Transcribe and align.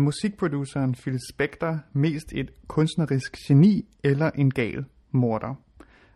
Var 0.00 0.04
musikproduceren 0.04 0.94
Phil 0.94 1.18
Spector 1.30 1.78
mest 1.92 2.32
et 2.32 2.50
kunstnerisk 2.68 3.36
geni 3.48 3.88
eller 4.04 4.30
en 4.34 4.50
gal 4.50 4.84
morder? 5.10 5.54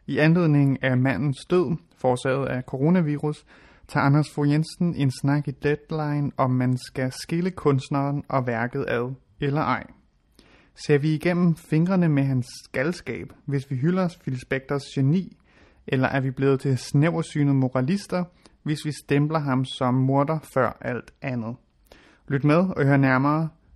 I 0.07 0.19
anledning 0.19 0.83
af 0.83 0.99
mandens 0.99 1.45
død, 1.51 1.76
forårsaget 1.99 2.47
af 2.47 2.62
coronavirus, 2.62 3.47
tager 3.89 4.04
Anders 4.04 4.31
Fogh 4.35 4.51
Jensen 4.51 4.94
en 4.94 5.11
snak 5.11 5.49
i 5.49 5.51
Deadline, 5.51 6.33
om 6.37 6.51
man 6.51 6.76
skal 6.76 7.12
skille 7.12 7.51
kunstneren 7.51 8.25
og 8.29 8.47
værket 8.47 8.85
ad 8.89 9.15
eller 9.40 9.61
ej. 9.61 9.85
Ser 10.87 10.98
vi 10.98 11.15
igennem 11.15 11.57
fingrene 11.57 12.08
med 12.08 12.22
hans 12.22 12.47
galskab, 12.72 13.33
hvis 13.44 13.71
vi 13.71 13.76
hylder 13.76 14.08
Phil 14.22 14.40
Spectors 14.40 14.85
geni, 14.94 15.37
eller 15.87 16.09
er 16.09 16.21
vi 16.21 16.30
blevet 16.30 16.61
til 16.61 16.79
snæversynede 16.79 17.55
moralister, 17.55 18.25
hvis 18.62 18.79
vi 18.85 18.93
stempler 19.05 19.39
ham 19.39 19.65
som 19.65 19.95
morder 19.95 20.39
før 20.55 20.77
alt 20.80 21.15
andet? 21.23 21.57
Lyt 22.29 22.45
med 22.45 22.57
og 22.77 22.85
hør 22.85 22.97
nærmere. 22.97 23.48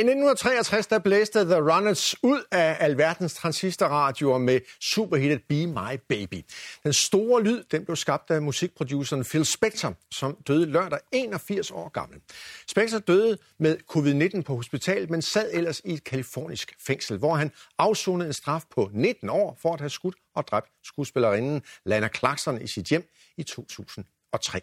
1963 0.00 0.86
der 0.86 0.98
blæste 0.98 1.44
The 1.44 1.54
Runners 1.54 2.22
ud 2.22 2.42
af 2.50 2.76
alverdens 2.80 3.34
transistorradioer 3.34 4.38
med 4.38 4.60
superhittet 4.80 5.42
Be 5.48 5.66
My 5.66 6.00
Baby. 6.08 6.44
Den 6.84 6.92
store 6.92 7.42
lyd 7.42 7.64
den 7.70 7.84
blev 7.84 7.96
skabt 7.96 8.30
af 8.30 8.42
musikproduceren 8.42 9.24
Phil 9.24 9.44
Spector, 9.44 9.94
som 10.10 10.36
døde 10.48 10.66
lørdag 10.66 10.98
81 11.12 11.70
år 11.70 11.88
gammel. 11.88 12.20
Spector 12.68 12.98
døde 12.98 13.38
med 13.58 13.76
covid-19 13.90 14.42
på 14.42 14.56
hospitalet, 14.56 15.10
men 15.10 15.22
sad 15.22 15.50
ellers 15.52 15.80
i 15.84 15.92
et 15.92 16.04
kalifornisk 16.04 16.74
fængsel, 16.86 17.18
hvor 17.18 17.34
han 17.34 17.50
afsonede 17.78 18.26
en 18.26 18.32
straf 18.32 18.62
på 18.70 18.90
19 18.92 19.28
år 19.28 19.58
for 19.62 19.74
at 19.74 19.80
have 19.80 19.90
skudt 19.90 20.16
og 20.34 20.48
dræbt 20.48 20.70
skuespillerinden 20.84 21.62
Lana 21.84 22.08
Clarkson 22.16 22.62
i 22.62 22.66
sit 22.66 22.86
hjem 22.86 23.10
i 23.36 23.42
2003. 23.42 24.60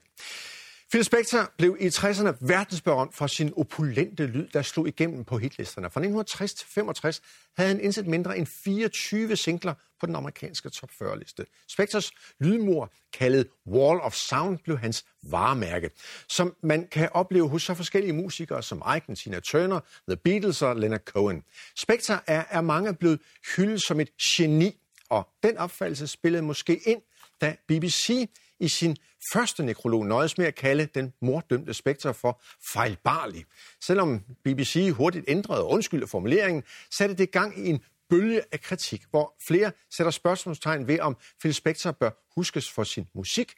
Phil 0.92 1.04
Spector 1.04 1.52
blev 1.58 1.78
i 1.80 1.88
60'erne 1.88 2.34
verdensberømt 2.40 3.16
for 3.16 3.28
sin 3.28 3.54
opulente 3.58 4.26
lyd, 4.26 4.48
der 4.48 4.62
slog 4.62 4.88
igennem 4.88 5.24
på 5.24 5.38
hitlisterne. 5.38 5.86
Fra 5.86 6.00
1960 6.00 6.54
til 6.54 6.68
65 6.68 7.22
havde 7.58 7.70
han 7.70 7.80
indsat 7.80 8.08
mindre 8.08 8.38
end 8.38 8.48
24 8.48 9.36
singler 9.36 9.74
på 10.00 10.06
den 10.06 10.16
amerikanske 10.16 10.70
top 10.70 10.90
40-liste. 11.02 11.46
Spectors 11.68 12.12
lydmor, 12.40 12.92
kaldet 13.14 13.48
Wall 13.68 14.02
of 14.02 14.14
Sound, 14.14 14.60
blev 14.64 14.78
hans 14.78 15.06
varemærke, 15.24 15.90
som 16.30 16.56
man 16.64 16.88
kan 16.88 17.10
opleve 17.12 17.50
hos 17.50 17.64
så 17.64 17.74
forskellige 17.74 18.14
musikere 18.14 18.64
som 18.64 18.84
Ike, 18.96 19.16
Tina 19.16 19.40
Turner, 19.40 19.80
The 20.08 20.18
Beatles 20.18 20.62
og 20.62 20.76
Leonard 20.76 21.02
Cohen. 21.06 21.44
Spector 21.76 22.24
er, 22.28 22.44
er 22.50 22.62
mange 22.62 22.94
blevet 22.94 23.20
hyldet 23.56 23.82
som 23.82 24.00
et 24.00 24.18
geni, 24.18 24.78
og 25.10 25.28
den 25.44 25.58
opfattelse 25.58 26.08
spillede 26.08 26.44
måske 26.44 26.80
ind, 26.86 27.02
da 27.42 27.56
BBC 27.68 28.30
i 28.60 28.68
sin 28.68 28.98
første 29.34 29.64
nekrolog 29.64 30.06
nøjes 30.06 30.38
med 30.38 30.46
at 30.46 30.56
kalde 30.56 30.86
den 30.86 31.14
mordømte 31.22 31.74
spekter 31.74 32.14
for 32.14 32.42
fejlbarlig. 32.74 33.46
Selvom 33.82 34.20
BBC 34.44 34.92
hurtigt 34.94 35.26
ændrede 35.28 35.64
og 35.64 35.70
undskyldte 35.70 36.08
formuleringen, 36.08 36.64
satte 36.98 37.16
det 37.16 37.32
gang 37.32 37.60
i 37.60 37.70
en 37.70 37.84
bølge 38.10 38.42
af 38.52 38.62
kritik, 38.62 39.04
hvor 39.10 39.36
flere 39.48 39.72
sætter 39.98 40.12
spørgsmålstegn 40.12 40.88
ved, 40.88 41.00
om 41.00 41.18
Phil 41.40 41.54
Spector 41.54 41.92
bør 41.92 42.10
huskes 42.36 42.72
for 42.72 42.84
sin 42.84 43.08
musik 43.16 43.54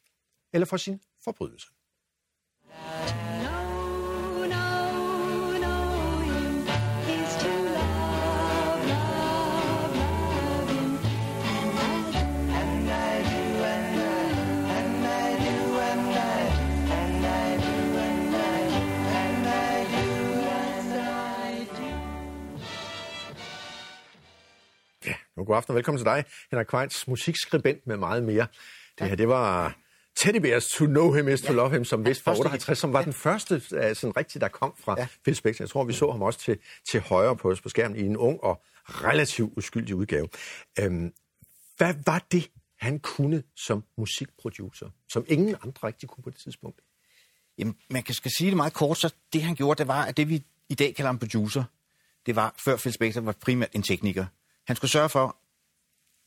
eller 0.54 0.66
for 0.66 0.78
sin 0.78 1.02
forbrydelse. 1.24 1.68
God 25.48 25.56
aften 25.56 25.72
og 25.72 25.76
velkommen 25.76 26.00
til 26.00 26.06
dig, 26.06 26.26
Henrik 26.52 26.66
Kvejns, 26.66 27.08
musikskribent 27.08 27.88
med 27.88 27.98
meget 27.98 28.24
mere. 28.24 28.48
Det 29.00 29.10
her, 29.10 29.16
det 29.16 29.28
var 29.28 29.78
Teddy 30.16 30.38
Bears 30.38 30.68
To 30.68 30.86
Know 30.86 31.12
Him 31.12 31.28
Is 31.28 31.42
To 31.42 31.54
Love 31.54 31.70
Him, 31.70 31.86
som 31.86 32.06
vist 32.06 32.24
fra 32.24 32.32
58, 32.32 32.78
som 32.78 32.94
var 32.94 33.02
den 33.02 33.14
første 33.14 33.60
sådan 33.96 34.18
rigtig, 34.18 34.42
der 34.42 34.48
kom 34.48 34.74
fra 34.80 34.96
ja. 34.98 35.08
Phil 35.24 35.36
Spector. 35.36 35.64
Jeg 35.64 35.70
tror, 35.70 35.84
vi 35.84 35.94
så 35.94 36.12
ham 36.12 36.22
også 36.22 36.40
til, 36.40 36.58
til 36.92 37.00
højre 37.00 37.36
på, 37.36 37.56
på 37.64 37.70
skærmen 37.70 37.98
i 37.98 38.02
en 38.02 38.18
ung 38.18 38.44
og 38.44 38.62
relativt 38.88 39.54
uskyldig 39.58 39.96
udgave. 39.96 40.28
Øhm, 40.80 41.14
hvad 41.78 41.94
var 42.06 42.26
det, 42.32 42.52
han 42.80 43.00
kunne 43.00 43.44
som 43.56 43.84
musikproducer, 43.98 44.90
som 45.10 45.26
ingen 45.28 45.56
andre 45.64 45.88
rigtig 45.88 46.10
kunne 46.10 46.24
på 46.24 46.30
det 46.30 46.40
tidspunkt? 46.40 46.82
Jamen, 47.58 47.76
man 47.90 48.04
kan 48.04 48.16
skal 48.16 48.32
sige 48.38 48.50
det 48.50 48.58
meget 48.58 48.74
kort, 48.74 48.98
så 48.98 49.14
det 49.34 49.44
han 49.44 49.56
gjorde, 49.56 49.78
det 49.78 49.88
var, 49.88 50.06
at 50.06 50.18
det 50.18 50.30
vi 50.30 50.44
i 50.70 50.76
dag 50.76 50.96
kalder 50.96 51.12
en 51.12 51.20
producer, 51.20 51.64
det 52.26 52.36
var, 52.36 52.56
før 52.66 52.78
Phil 52.78 52.94
Spector 52.94 53.22
var 53.22 53.36
primært 53.42 53.70
en 53.74 53.84
tekniker. 53.84 54.26
Han 54.68 54.76
skulle 54.76 54.92
sørge 54.92 55.10
for, 55.10 55.38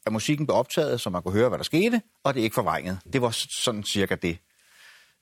at 0.07 0.13
musikken 0.13 0.47
blev 0.47 0.57
optaget, 0.57 1.01
så 1.01 1.11
man 1.11 1.23
kunne 1.23 1.35
høre, 1.35 1.49
hvad 1.49 1.59
der 1.59 1.65
skete, 1.65 2.03
og 2.25 2.35
det 2.35 2.41
ikke 2.41 2.55
forvrænget. 2.55 2.99
Det 3.13 3.23
var 3.23 3.31
sådan 3.51 3.85
cirka 3.85 4.15
det. 4.15 4.39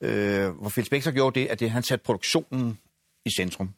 Øh, 0.01 0.51
hvor 0.51 0.71
Phil 0.71 0.85
Spector 0.85 1.11
gjorde 1.11 1.41
det, 1.41 1.47
at 1.47 1.61
det, 1.61 1.71
han 1.71 1.83
satte 1.83 2.05
produktionen 2.05 2.79
i 3.25 3.31
centrum. 3.39 3.75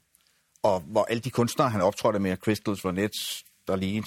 Og 0.62 0.80
hvor 0.80 1.04
alle 1.04 1.20
de 1.20 1.30
kunstnere, 1.30 1.70
han 1.70 1.80
optrådte 1.80 2.18
med, 2.18 2.36
Crystals, 2.36 2.84
Ronettes, 2.84 3.44
der 3.66 3.76
lige, 3.76 4.02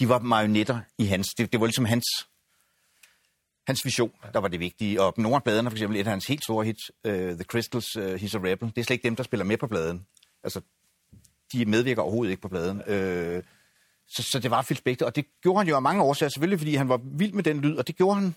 de 0.00 0.08
var 0.08 0.18
marionetter 0.18 0.80
i 0.98 1.04
hans. 1.04 1.28
Det, 1.28 1.52
det 1.52 1.60
var 1.60 1.66
ligesom 1.66 1.84
hans, 1.84 2.04
hans 3.66 3.84
vision, 3.84 4.12
der 4.32 4.40
var 4.40 4.48
det 4.48 4.60
vigtige. 4.60 5.02
Og 5.02 5.14
nogle 5.16 5.36
af 5.36 5.42
bladene, 5.42 5.70
for 5.70 5.76
eksempel 5.76 6.00
et 6.00 6.06
af 6.06 6.12
hans 6.12 6.26
helt 6.26 6.44
store 6.44 6.64
hits, 6.64 6.90
uh, 7.08 7.12
The 7.12 7.44
Crystals, 7.44 7.96
uh, 7.96 8.14
He's 8.14 8.36
a 8.36 8.40
Rebel, 8.50 8.68
det 8.68 8.78
er 8.78 8.84
slet 8.84 8.94
ikke 8.94 9.08
dem, 9.08 9.16
der 9.16 9.22
spiller 9.22 9.44
med 9.44 9.56
på 9.56 9.66
pladen. 9.66 10.06
Altså, 10.44 10.60
de 11.52 11.64
medvirker 11.64 12.02
overhovedet 12.02 12.30
ikke 12.30 12.42
på 12.42 12.48
pladen. 12.48 12.76
Uh, 12.76 13.44
så, 14.14 14.22
så 14.22 14.38
det 14.38 14.50
var 14.50 14.62
Phil 14.62 14.76
Spector, 14.76 15.06
og 15.06 15.16
det 15.16 15.24
gjorde 15.42 15.58
han 15.58 15.68
jo 15.68 15.76
af 15.76 15.82
mange 15.82 16.02
årsager, 16.02 16.30
selvfølgelig 16.30 16.58
fordi 16.58 16.74
han 16.74 16.88
var 16.88 17.00
vild 17.04 17.32
med 17.32 17.42
den 17.42 17.60
lyd, 17.60 17.76
og 17.76 17.86
det 17.86 17.96
gjorde 17.96 18.14
han 18.14 18.34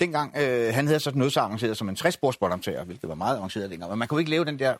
dengang. 0.00 0.36
Øh, 0.36 0.74
han 0.74 0.86
havde 0.86 1.00
sådan 1.00 1.18
noget 1.18 1.32
så 1.32 1.40
arrangeret 1.40 1.76
som 1.76 1.88
en 1.88 1.96
60-spors 2.00 2.36
båndoptager, 2.36 2.84
hvilket 2.84 3.08
var 3.08 3.14
meget 3.14 3.36
arrangeret 3.36 3.70
dengang. 3.70 3.90
Men 3.90 3.98
man 3.98 4.08
kunne 4.08 4.20
ikke 4.20 4.30
lave 4.30 4.44
den 4.44 4.58
der, 4.58 4.76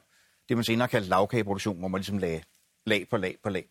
det 0.48 0.56
man 0.56 0.64
senere 0.64 0.88
kaldte 0.88 1.10
lavkageproduktion, 1.10 1.78
hvor 1.78 1.88
man 1.88 1.98
ligesom 1.98 2.18
lagde 2.18 2.42
lag 2.86 3.06
på 3.10 3.16
lag 3.16 3.36
på 3.42 3.50
lag. 3.50 3.64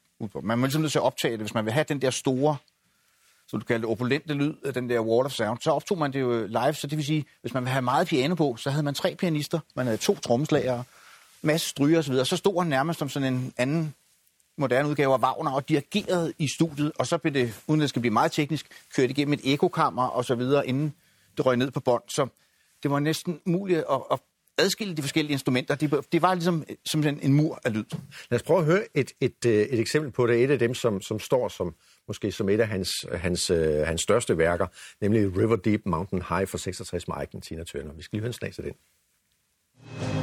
Man 0.44 0.60
må 0.60 0.66
ligesom 0.66 0.82
nødt 0.82 0.92
til 0.92 1.00
at 1.00 1.04
optage 1.04 1.32
det, 1.32 1.40
hvis 1.40 1.54
man 1.54 1.66
vil 1.66 1.74
have 1.74 1.86
den 1.90 2.02
der 2.02 2.10
store, 2.10 2.58
som 3.48 3.60
du 3.60 3.66
kalder 3.66 3.88
det, 3.88 3.92
opulente 3.92 4.34
lyd, 4.34 4.54
øh, 4.64 4.76
den 4.76 4.90
der 4.90 5.00
wall 5.00 5.26
of 5.26 5.32
sound, 5.32 5.60
så 5.62 5.72
optog 5.72 5.98
man 5.98 6.14
det 6.14 6.20
jo 6.20 6.48
live, 6.48 6.74
så 6.74 6.88
det 6.88 6.98
vil 6.98 7.06
sige, 7.06 7.26
hvis 7.42 7.54
man 7.54 7.64
vil 7.64 7.72
have 7.72 7.82
meget 7.82 8.08
piano 8.08 8.36
på, 8.36 8.56
så 8.56 8.70
havde 8.70 8.84
man 8.84 8.94
tre 8.94 9.16
pianister, 9.16 9.60
man 9.76 9.86
havde 9.86 9.98
to 9.98 10.16
trommeslagere, 10.16 10.84
masse 11.42 11.70
stryger 11.70 12.00
osv., 12.00 12.14
og 12.14 12.28
så 12.28 12.38
stod 12.38 12.62
han 12.62 12.70
nærmest 12.70 13.00
som 13.00 13.10
sådan 13.10 13.34
en 13.34 13.54
anden 13.58 13.94
moderne 14.60 14.90
udgave 14.90 15.14
af 15.14 15.20
Wagner 15.20 15.52
og 15.52 15.70
dirigeret 15.70 16.34
i 16.38 16.48
studiet, 16.56 16.92
og 17.00 17.08
så 17.08 17.18
blev 17.18 17.34
det, 17.34 17.54
uden 17.68 17.82
at 17.82 17.82
det 17.82 17.90
skal 17.90 18.00
blive 18.00 18.14
meget 18.14 18.32
teknisk, 18.32 18.68
kørt 18.96 19.10
igennem 19.10 19.34
et 19.34 19.42
ekokammer 19.44 20.08
og 20.08 20.26
så 20.26 20.36
videre, 20.36 20.68
inden 20.68 20.94
det 21.38 21.46
røg 21.46 21.58
ned 21.58 21.72
på 21.72 21.80
bånd. 21.80 22.04
Så 22.08 22.28
det 22.84 22.92
var 22.92 23.00
næsten 23.00 23.40
muligt 23.46 23.80
at, 23.80 24.02
at 24.12 24.20
adskille 24.60 24.98
de 24.98 25.02
forskellige 25.02 25.32
instrumenter. 25.32 25.76
Det, 25.76 26.12
det 26.12 26.22
var 26.22 26.34
ligesom 26.34 26.66
øh, 26.70 26.76
som 26.86 27.04
en, 27.04 27.34
mur 27.34 27.60
af 27.64 27.74
lyd. 27.74 27.86
Lad 28.32 28.40
os 28.40 28.44
prøve 28.44 28.60
at 28.60 28.66
høre 28.66 28.84
et, 28.94 29.12
et, 29.22 29.46
øh, 29.46 29.54
et 29.54 29.80
eksempel 29.80 30.12
på 30.12 30.28
det. 30.28 30.44
Et 30.44 30.52
af 30.52 30.60
dem, 30.60 30.74
som, 30.74 31.02
som 31.02 31.20
står 31.20 31.48
som 31.48 31.76
måske 32.08 32.32
som 32.32 32.50
et 32.50 32.60
af 32.60 32.68
hans, 32.68 32.90
hans, 33.14 33.50
øh, 33.50 33.88
hans 33.88 34.02
største 34.02 34.38
værker, 34.38 34.68
nemlig 35.02 35.38
River 35.38 35.56
Deep 35.56 35.82
Mountain 35.86 36.24
High 36.30 36.48
for 36.48 36.58
66 36.58 37.08
med 37.08 37.16
Argentina 37.16 37.64
Tina 37.64 37.64
Turner. 37.64 37.94
Vi 37.94 38.04
skal 38.04 38.18
lige 38.18 38.22
høre 38.22 38.30
en 38.30 38.34
snas 38.34 38.60
af 38.60 38.64
den. 38.64 40.19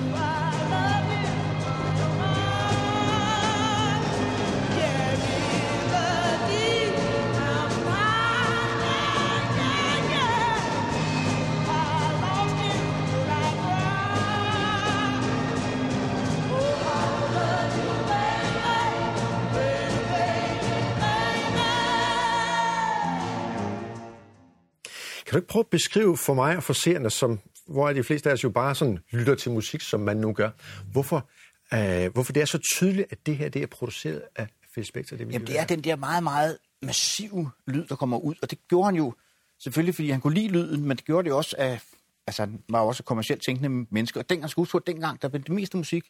Du 25.36 25.40
ikke 25.40 25.48
prøve 25.48 25.60
at 25.60 25.70
beskrive 25.70 26.16
for 26.16 26.34
mig 26.34 26.56
og 26.56 26.62
for 26.62 26.72
seerne, 26.72 27.10
som, 27.10 27.40
hvor 27.66 27.92
de 27.92 28.04
fleste 28.04 28.28
af 28.28 28.32
os 28.34 28.44
jo 28.44 28.50
bare 28.50 28.74
sådan 28.74 28.98
lytter 29.10 29.34
til 29.34 29.50
musik, 29.50 29.80
som 29.80 30.00
man 30.00 30.16
nu 30.16 30.32
gør, 30.32 30.50
hvorfor, 30.92 31.28
øh, 31.74 32.12
hvorfor 32.12 32.32
det 32.32 32.40
er 32.40 32.44
så 32.44 32.58
tydeligt, 32.58 33.12
at 33.12 33.26
det 33.26 33.36
her 33.36 33.48
det 33.48 33.62
er 33.62 33.66
produceret 33.66 34.22
af 34.36 34.48
Phil 34.72 34.84
Spector? 34.84 35.16
Det, 35.16 35.32
Jamen, 35.32 35.46
det 35.46 35.58
er 35.58 35.64
den 35.64 35.84
der 35.84 35.96
meget, 35.96 36.22
meget 36.22 36.58
massiv 36.82 37.48
lyd, 37.66 37.86
der 37.86 37.96
kommer 37.96 38.18
ud. 38.18 38.34
Og 38.42 38.50
det 38.50 38.58
gjorde 38.68 38.84
han 38.84 38.94
jo 38.94 39.14
selvfølgelig, 39.58 39.94
fordi 39.94 40.10
han 40.10 40.20
kunne 40.20 40.34
lide 40.34 40.48
lyden, 40.48 40.84
men 40.84 40.96
det 40.96 41.04
gjorde 41.04 41.24
det 41.24 41.32
også 41.32 41.56
af... 41.58 41.80
Altså, 42.26 42.42
han 42.42 42.62
var 42.68 42.80
også 42.80 43.02
kommercielt 43.02 43.42
tænkende 43.46 43.86
mennesker. 43.90 44.20
Og 44.20 44.30
dengang, 44.30 44.50
skulle 44.50 44.82
dengang, 44.86 45.22
der 45.22 45.28
blev 45.28 45.42
det 45.42 45.50
meste 45.50 45.76
musik, 45.76 46.04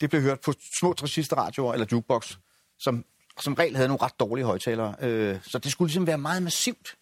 det 0.00 0.10
blev 0.10 0.22
hørt 0.22 0.40
på 0.40 0.52
små 0.80 0.92
transistorradioer 0.92 1.72
eller 1.72 1.86
jukebox, 1.92 2.36
som 2.78 3.04
som 3.40 3.54
regel 3.54 3.76
havde 3.76 3.88
nogle 3.88 4.02
ret 4.02 4.20
dårlige 4.20 4.44
højtalere. 4.44 4.94
Øh, 5.00 5.38
så 5.42 5.58
det 5.58 5.72
skulle 5.72 5.88
ligesom 5.88 6.06
være 6.06 6.18
meget 6.18 6.42
massivt, 6.42 6.96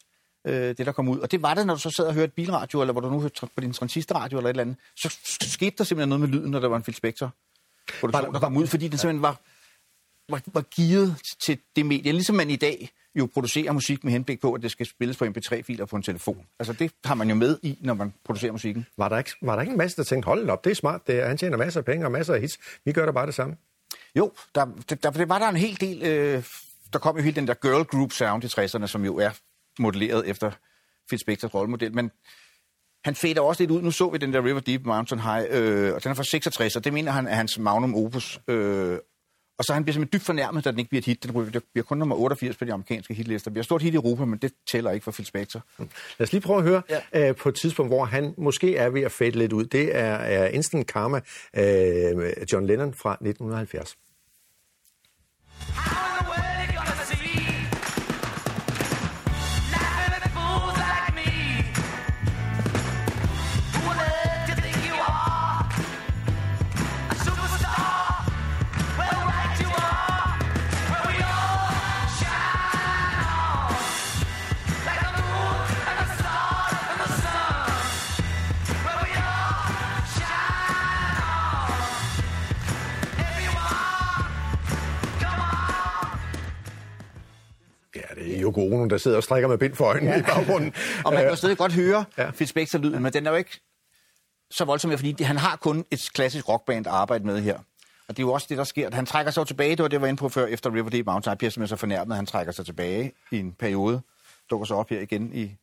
øh, 0.47 0.55
det 0.55 0.87
der 0.87 0.93
kom 0.93 1.09
ud. 1.09 1.19
Og 1.19 1.31
det 1.31 1.43
var 1.43 1.55
det, 1.55 1.67
når 1.67 1.75
du 1.75 1.81
så 1.81 1.91
sad 1.91 2.07
og 2.07 2.15
hørte 2.15 2.33
bilradio, 2.33 2.81
eller 2.81 2.93
hvor 2.93 3.01
du 3.01 3.11
nu 3.11 3.21
hørte 3.21 3.47
på 3.57 3.61
din 3.61 3.73
transistorradio 3.73 4.39
eller 4.39 4.51
et 4.51 4.53
eller 4.53 4.63
andet, 4.63 4.77
så 4.97 5.17
skete 5.41 5.77
der 5.79 5.85
simpelthen 5.85 6.09
noget 6.09 6.21
med 6.21 6.29
lyden, 6.29 6.51
når 6.51 6.61
der 6.61 6.69
var 6.69 6.77
en 6.77 6.83
Phil 6.83 6.95
Spector 6.95 7.35
produktion, 8.01 8.35
der 8.35 8.41
kom 8.41 8.57
ud, 8.57 8.67
fordi 8.67 8.89
den 8.89 8.99
simpelthen 8.99 9.23
var, 9.23 9.41
var, 10.29 10.43
var 10.47 10.65
gearet 10.77 11.17
til 11.41 11.59
det 11.77 11.87
medie. 11.87 12.13
Ligesom 12.13 12.37
man 12.37 12.51
i 12.51 12.57
dag 12.57 12.91
jo 13.15 13.29
producerer 13.35 13.73
musik 13.73 14.05
med 14.05 14.13
henblik 14.13 14.41
på, 14.41 14.53
at 14.53 14.63
det 14.63 14.71
skal 14.71 14.87
spilles 14.87 15.17
på 15.17 15.25
MP3-filer 15.25 15.85
på 15.85 15.97
en 15.97 16.03
telefon. 16.03 16.47
Altså 16.59 16.73
det 16.73 16.93
har 17.05 17.15
man 17.15 17.29
jo 17.29 17.35
med 17.35 17.59
i, 17.63 17.79
når 17.81 17.95
man 17.95 18.15
producerer 18.25 18.53
musikken. 18.53 18.87
Var 18.99 19.09
der 19.09 19.19
ikke, 19.19 19.31
var 19.43 19.55
der 19.55 19.63
ikke 19.63 19.73
en 19.73 19.79
masse, 19.79 19.97
der 19.97 20.03
tænkte, 20.03 20.27
hold 20.27 20.51
op, 20.51 20.65
det 20.65 20.71
er 20.71 20.75
smart, 20.75 21.07
det 21.07 21.21
er, 21.21 21.29
han 21.29 21.37
tjener 21.37 21.57
masser 21.57 21.81
af 21.81 21.85
penge 21.85 22.07
og 22.07 22.13
masser 22.13 22.35
af 22.35 22.41
hits. 22.41 22.59
Vi 22.85 22.93
gør 22.93 23.07
da 23.07 23.13
bare 23.13 23.27
det 23.27 23.35
samme. 23.35 23.57
Jo, 24.17 24.33
der, 24.55 24.67
der, 24.89 24.95
der 24.95 25.27
var 25.27 25.39
der 25.39 25.49
en 25.49 25.57
hel 25.57 25.81
del... 25.81 26.03
Øh, 26.03 26.45
der 26.93 26.99
kom 26.99 27.17
jo 27.17 27.23
helt 27.23 27.37
den 27.37 27.47
der 27.47 27.55
girl 27.55 27.85
group 27.85 28.13
sound 28.13 28.45
i 28.45 28.47
60'erne, 28.47 28.87
som 28.87 29.05
jo 29.05 29.17
er 29.17 29.31
modelleret 29.79 30.29
efter 30.29 30.51
Phil 31.09 31.21
Spectors 31.21 31.55
rollemodel, 31.55 31.95
men 31.95 32.11
han 33.05 33.15
fader 33.15 33.41
også 33.41 33.63
lidt 33.63 33.71
ud. 33.71 33.83
Nu 33.83 33.91
så 33.91 34.11
vi 34.11 34.19
den 34.19 34.33
der 34.33 34.45
River 34.45 34.61
Deep 34.61 34.85
Mountain 34.85 35.21
High, 35.21 35.47
øh, 35.51 35.95
og 35.95 36.03
den 36.03 36.11
er 36.11 36.15
fra 36.15 36.25
66, 36.25 36.77
og 36.77 36.85
det 36.85 36.93
mener 36.93 37.13
han 37.13 37.27
er 37.27 37.35
hans 37.35 37.59
magnum 37.59 37.95
opus. 37.95 38.41
Øh, 38.49 38.99
og 39.59 39.65
så 39.65 39.73
han 39.73 39.85
bliver 39.85 39.93
simpelthen 39.93 40.19
dybt 40.19 40.27
fornærmet, 40.27 40.65
da 40.65 40.71
den 40.71 40.79
ikke 40.79 40.89
bliver 40.89 41.01
et 41.01 41.05
hit. 41.05 41.23
Den 41.23 41.33
bliver 41.73 41.85
kun 41.85 41.99
nummer 41.99 42.17
88 42.17 42.57
på 42.57 42.65
de 42.65 42.73
amerikanske 42.73 43.15
hitlister. 43.15 43.51
Vi 43.51 43.59
har 43.59 43.63
stort 43.63 43.83
hit 43.83 43.95
i 43.95 43.97
Europa, 43.97 44.25
men 44.25 44.39
det 44.39 44.53
tæller 44.73 44.91
ikke 44.91 45.05
for 45.05 45.11
Phil 45.11 45.27
Spector. 45.27 45.63
Lad 45.79 45.89
os 46.21 46.33
lige 46.33 46.43
prøve 46.43 46.59
at 46.59 46.65
høre 46.65 46.83
ja. 46.91 47.29
øh, 47.29 47.37
på 47.37 47.49
et 47.49 47.55
tidspunkt, 47.55 47.91
hvor 47.91 48.05
han 48.05 48.35
måske 48.39 48.77
er 48.77 48.89
ved 48.89 49.03
at 49.03 49.13
fade 49.13 49.31
lidt 49.31 49.53
ud. 49.53 49.65
Det 49.65 49.97
er, 49.97 50.15
er 50.15 50.49
Instant 50.49 50.87
Karma, 50.87 51.21
øh, 51.57 52.33
John 52.53 52.67
Lennon 52.67 52.95
fra 52.95 53.13
1970. 53.13 53.97
Yoko 55.61 56.18
Ono, 88.63 88.89
der 88.89 88.99
sidder 88.99 89.17
og 89.17 89.23
strækker 89.23 89.49
med 89.49 89.59
bind 89.59 89.75
for 89.75 89.85
øjnene 89.85 90.11
ja. 90.11 90.19
i 90.19 90.23
baggrunden. 90.23 90.75
og 91.05 91.13
man 91.13 91.21
kan 91.21 91.31
jo 91.31 91.37
stadig 91.37 91.59
godt 91.59 91.73
høre 91.73 92.05
ja. 92.19 92.31
Fitzbector-lyden, 92.31 93.03
men 93.03 93.13
den 93.13 93.27
er 93.27 93.31
jo 93.31 93.37
ikke 93.37 93.61
så 94.51 94.65
voldsom, 94.65 94.91
fordi 94.91 95.23
han 95.23 95.37
har 95.37 95.57
kun 95.57 95.85
et 95.91 96.11
klassisk 96.15 96.49
rockband 96.49 96.87
at 96.87 96.93
arbejde 96.93 97.27
med 97.27 97.41
her. 97.41 97.59
Og 98.09 98.17
det 98.17 98.19
er 98.19 98.27
jo 98.27 98.33
også 98.33 98.47
det, 98.51 98.59
der 98.59 98.65
sker. 98.65 98.91
Han 98.93 99.07
trækker 99.07 99.33
sig 99.33 99.47
tilbage, 99.47 99.71
det 99.71 99.83
var 99.83 99.89
det, 99.89 99.93
jeg 99.93 100.01
var 100.01 100.07
inde 100.07 100.19
på 100.19 100.29
før, 100.29 100.47
efter 100.47 100.75
River 100.75 100.89
Deep 100.89 101.07
Mountain. 101.07 101.31
Jeg 101.31 101.39
bliver 101.39 101.51
simpelthen 101.51 101.77
så 101.77 101.81
fornærmet, 101.81 102.13
at 102.13 102.17
han 102.17 102.27
trækker 102.27 102.53
sig 102.53 102.67
tilbage 102.67 103.13
i 103.33 103.39
en 103.39 103.53
periode. 103.53 104.01
Dukker 104.51 104.67
så 104.67 104.75
op 104.75 104.91
her 104.91 105.01
igen 105.01 105.31
i 105.35 105.57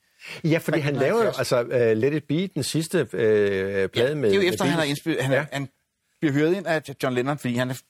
Ja, 0.44 0.57
fordi 0.57 0.80
han 0.80 0.95
laver 0.95 1.24
jo 1.24 1.31
altså 1.38 1.62
uh, 1.62 1.98
Let 1.98 2.13
It 2.13 2.24
Be, 2.24 2.48
den 2.48 2.63
sidste 2.63 3.01
uh, 3.01 3.09
plade 3.09 3.89
ja, 3.95 4.15
med... 4.15 4.30
det 4.30 4.38
er 4.38 4.41
jo 4.41 4.50
efter, 4.50 4.65
han 4.65 4.74
har 4.74 4.83
indspillet... 4.83 5.24
Han, 5.24 5.31
ja. 5.31 5.45
han 5.51 5.69
bliver 6.19 6.33
hørt 6.33 6.53
ind 6.53 6.68
af 6.68 6.81
John 7.03 7.15
Lennon, 7.15 7.38
fordi 7.38 7.56
han 7.56 7.69
er 7.69 7.81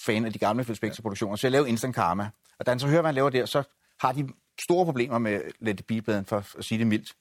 fan 0.00 0.24
af 0.24 0.32
de 0.32 0.38
gamle 0.38 0.64
Phil 0.64 0.76
Spector-produktioner. 0.76 1.36
Så 1.36 1.46
jeg 1.46 1.52
laver 1.52 1.66
Instant 1.66 1.94
Karma. 1.94 2.28
Og 2.58 2.66
da 2.66 2.70
han 2.70 2.78
så 2.78 2.86
hører, 2.86 3.00
hvad 3.00 3.08
han 3.08 3.14
laver 3.14 3.30
der, 3.30 3.46
så 3.46 3.62
har 4.02 4.12
de 4.12 4.28
store 4.64 4.84
problemer 4.84 5.18
med 5.18 5.40
Let 5.60 5.80
It 5.80 5.86
Be-pladen, 5.86 6.24
for 6.24 6.36
at 6.58 6.64
sige 6.64 6.78
det 6.78 6.86
mildt. 6.86 7.12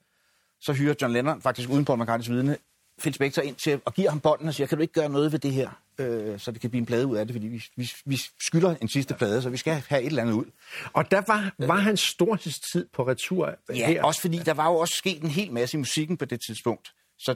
Så 0.59 0.73
hyrer 0.73 0.95
John 1.01 1.13
Lennon 1.13 1.41
faktisk 1.41 1.69
uden 1.69 1.85
Paul 1.85 1.99
McCartneys 1.99 2.29
vidne 2.29 2.57
Phil 2.99 3.13
Spector 3.13 3.41
ind 3.41 3.55
til 3.55 3.81
og 3.85 3.93
giver 3.93 4.09
ham 4.09 4.19
bånden 4.19 4.47
og 4.47 4.53
siger, 4.53 4.67
kan 4.67 4.77
du 4.77 4.81
ikke 4.81 4.93
gøre 4.93 5.09
noget 5.09 5.31
ved 5.31 5.39
det 5.39 5.53
her, 5.53 5.69
øh, 5.97 6.39
så 6.39 6.51
det 6.51 6.61
kan 6.61 6.69
blive 6.69 6.79
en 6.79 6.85
plade 6.85 7.07
ud 7.07 7.17
af 7.17 7.25
det, 7.27 7.33
fordi 7.33 7.47
vi, 7.47 7.63
vi, 7.75 7.91
vi 8.05 8.21
skylder 8.41 8.75
en 8.81 8.87
sidste 8.87 9.13
plade, 9.13 9.41
så 9.41 9.49
vi 9.49 9.57
skal 9.57 9.83
have 9.87 10.01
et 10.01 10.05
eller 10.05 10.21
andet 10.21 10.33
ud. 10.33 10.45
Og 10.93 11.11
der 11.11 11.21
var, 11.27 11.53
var 11.57 11.75
hans 11.75 11.99
storhedstid 11.99 12.87
på 12.93 13.07
retur 13.07 13.55
Ja, 13.69 13.87
her. 13.87 14.03
også 14.03 14.21
fordi 14.21 14.37
der 14.37 14.53
var 14.53 14.69
jo 14.69 14.75
også 14.75 14.93
sket 14.95 15.21
en 15.23 15.29
hel 15.29 15.51
masse 15.51 15.77
i 15.77 15.79
musikken 15.79 16.17
på 16.17 16.25
det 16.25 16.39
tidspunkt. 16.47 16.93
Så 17.19 17.35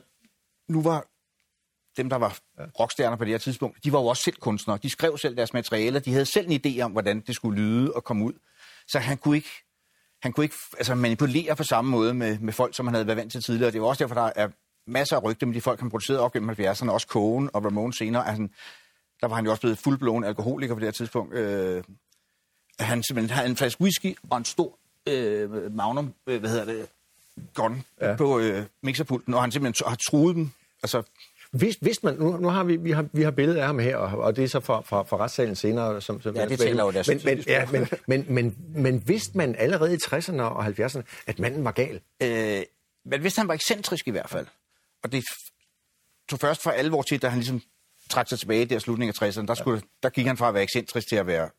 nu 0.70 0.82
var 0.82 1.06
dem, 1.98 2.10
der 2.10 2.16
var 2.16 2.38
rockstjerner 2.80 3.18
på 3.18 3.24
det 3.26 3.32
her 3.32 3.38
tidspunkt, 3.38 3.84
de 3.84 3.92
var 3.92 4.00
jo 4.00 4.06
også 4.06 4.24
selv 4.24 4.36
kunstnere. 4.36 4.80
De 4.84 4.90
skrev 4.90 5.18
selv 5.18 5.38
deres 5.38 5.54
materialer. 5.54 6.00
De 6.00 6.12
havde 6.12 6.26
selv 6.26 6.52
en 6.52 6.62
idé 6.66 6.82
om, 6.82 6.92
hvordan 6.92 7.20
det 7.20 7.36
skulle 7.36 7.62
lyde 7.62 7.94
og 7.94 8.04
komme 8.04 8.26
ud. 8.26 8.34
Så 8.88 9.00
han 9.00 9.18
kunne 9.18 9.36
ikke, 9.36 9.50
han 10.22 10.34
kunne 10.34 10.44
ikke 10.44 10.56
altså, 10.78 10.96
manipulere 10.96 11.56
på 11.56 11.64
samme 11.64 11.92
måde 11.92 12.14
med, 12.14 12.40
med 12.40 12.54
folk, 12.54 12.76
som 12.76 12.88
han 12.88 12.94
havde 12.94 13.08
været 13.08 13.18
vant 13.18 13.32
til 13.32 13.42
tidligere. 13.42 13.72
Det 13.72 13.80
er 13.80 13.84
også 13.84 14.04
derfor, 14.04 14.16
der 14.16 14.32
er 14.36 14.50
masser 14.88 15.16
af 15.16 15.24
rygte 15.24 15.46
med 15.46 15.56
de 15.56 15.62
folk, 15.62 15.80
han 15.80 15.90
producerede 15.90 16.22
op 16.22 16.34
gennem 16.34 16.50
70'erne, 16.50 16.92
også 16.92 17.08
Cohen 17.08 17.50
og 17.54 17.66
Ramon 17.66 17.94
senere. 17.94 18.28
Altså, 18.28 18.48
der 19.22 19.28
var 19.28 19.36
han 19.36 19.46
jo 19.46 19.52
også 19.52 19.62
blevet 19.62 19.78
fuldblåen 19.78 20.24
alkoholiker 20.24 20.74
på 20.74 20.80
det 20.80 20.88
her 20.88 20.92
tidspunkt. 20.92 21.34
Øh, 21.34 21.84
han 22.80 23.04
simpelthen 23.04 23.36
havde 23.36 23.50
en 23.50 23.58
flaske 23.58 23.82
whisky 23.82 24.18
og 24.30 24.38
en 24.38 24.46
stor 24.46 24.80
øh, 25.08 25.76
magnum, 25.76 26.14
øh, 26.28 26.40
hvad 26.40 26.50
hedder 26.50 26.66
det, 26.66 26.88
gun 27.54 27.84
ja. 28.02 28.16
på 28.16 28.40
øh, 28.40 28.66
mixerpulten, 28.82 29.34
og 29.34 29.42
han 29.42 29.52
simpelthen 29.52 29.88
har 29.90 29.98
truet 30.10 30.36
dem. 30.36 30.52
Altså, 30.84 31.04
hvis, 31.56 31.78
hvis 31.82 32.04
man, 32.04 32.16
nu, 32.16 32.38
nu 32.38 32.48
har 32.48 32.64
vi, 32.64 32.76
vi 32.76 32.92
har, 32.92 33.06
vi 33.14 33.24
har 33.24 33.32
billedet 33.32 33.60
af 33.60 33.66
ham 33.66 33.80
her, 33.80 33.98
og, 33.98 34.20
og 34.20 34.36
det 34.36 34.44
er 34.44 34.48
så 34.48 34.60
fra, 34.60 34.82
fra, 34.82 35.04
fra 35.04 35.18
retssalen 35.18 35.56
senere. 35.56 36.02
Som, 36.02 36.22
som 36.22 36.36
ja, 36.36 36.46
det 36.46 36.60
tæller 36.60 36.84
jo 36.84 36.92
deres 36.92 37.08
men, 37.08 37.22
men, 37.26 37.40
ja, 37.48 37.68
men, 37.72 37.88
men, 38.08 38.26
men, 38.30 38.56
men 38.76 39.08
vidste 39.08 39.38
man 39.38 39.56
allerede 39.56 39.94
i 39.94 39.98
60'erne 39.98 40.42
og 40.42 40.66
70'erne, 40.66 41.02
at 41.28 41.40
manden 41.40 41.66
var 41.66 41.72
gal? 41.72 42.02
Øh, 42.24 42.64
men 43.06 43.24
vidste 43.24 43.40
han 43.40 43.48
var 43.48 43.54
ekscentrisk 43.54 44.08
i 44.08 44.12
hvert 44.12 44.30
fald. 44.30 44.48
Og 45.04 45.12
det 45.12 45.24
tog 46.30 46.40
først 46.40 46.64
for 46.64 46.72
alvor 46.72 47.02
til, 47.02 47.22
da 47.22 47.28
han 47.28 47.40
ligesom 47.40 47.62
trak 48.10 48.30
sig 48.30 48.40
tilbage 48.40 48.66
der 48.66 48.80
slutningen 48.80 49.16
af 49.22 49.30
60'erne. 49.30 49.46
Der, 49.46 49.54
skulle, 49.54 49.82
der 50.04 50.10
gik 50.10 50.26
han 50.26 50.38
fra 50.38 50.48
at 50.48 50.54
være 50.54 50.64
ekscentrisk 50.64 51.10
til 51.10 51.16
at 51.16 51.28
være 51.28 51.50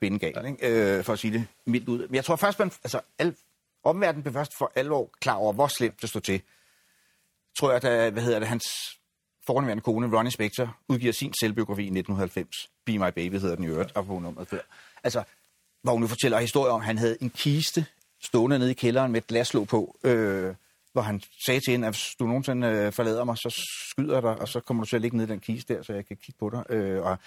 bindegal, 0.00 0.46
ikke? 0.46 0.96
Øh, 0.98 1.04
for 1.04 1.12
at 1.12 1.18
sige 1.18 1.32
det 1.32 1.46
mildt 1.66 1.88
ud. 1.88 1.98
Men 1.98 2.14
jeg 2.14 2.24
tror 2.24 2.36
først, 2.36 2.58
man, 2.58 2.70
altså, 2.84 3.00
al, 3.18 3.36
omverdenen 3.84 4.22
blev 4.22 4.32
først 4.32 4.52
for 4.58 4.72
alvor 4.74 5.10
klar 5.20 5.34
over, 5.34 5.52
hvor 5.52 5.66
slemt 5.66 6.00
det 6.00 6.08
stod 6.08 6.20
til. 6.20 6.42
Tror 7.58 7.72
jeg, 7.72 7.82
da, 7.82 8.10
hvad 8.10 8.22
hedder 8.22 8.38
det, 8.38 8.48
hans 8.48 8.64
forhåndværende 9.50 9.82
kone, 9.82 10.16
Ronnie 10.16 10.32
Spector, 10.32 10.76
udgiver 10.88 11.12
sin 11.12 11.32
selvbiografi 11.40 11.82
i 11.82 11.84
1990. 11.84 12.70
Be 12.86 12.98
My 12.98 13.10
Baby 13.14 13.34
hedder 13.34 13.54
den 13.54 13.64
i 13.64 13.68
øvrigt, 13.68 13.96
og 13.96 14.06
på 14.06 14.18
nummeret 14.18 14.48
før. 14.48 14.58
Altså, 15.04 15.22
hvor 15.82 15.92
hun 15.92 16.00
nu 16.00 16.06
fortæller 16.06 16.38
historier 16.38 16.72
om, 16.72 16.80
at 16.80 16.86
han 16.86 16.98
havde 16.98 17.16
en 17.20 17.30
kiste 17.30 17.86
stående 18.22 18.58
nede 18.58 18.70
i 18.70 18.74
kælderen 18.74 19.12
med 19.12 19.20
et 19.20 19.26
glaslåg 19.26 19.68
på, 19.68 19.96
øh, 20.04 20.54
hvor 20.92 21.02
han 21.02 21.22
sagde 21.46 21.60
til 21.60 21.70
hende, 21.70 21.86
at 21.86 21.94
hvis 21.94 22.14
du 22.18 22.26
nogensinde 22.26 22.66
øh, 22.66 22.92
forlader 22.92 23.24
mig, 23.24 23.36
så 23.38 23.64
skyder 23.90 24.14
jeg 24.14 24.22
dig, 24.22 24.40
og 24.40 24.48
så 24.48 24.60
kommer 24.60 24.82
du 24.82 24.88
til 24.88 24.96
at 24.96 25.02
ligge 25.02 25.16
nede 25.16 25.28
i 25.28 25.30
den 25.30 25.40
kiste 25.40 25.74
der, 25.74 25.82
så 25.82 25.92
jeg 25.92 26.06
kan 26.06 26.16
kigge 26.16 26.38
på 26.38 26.50
dig. 26.50 26.64
Øh, 26.74 27.02
og 27.02 27.18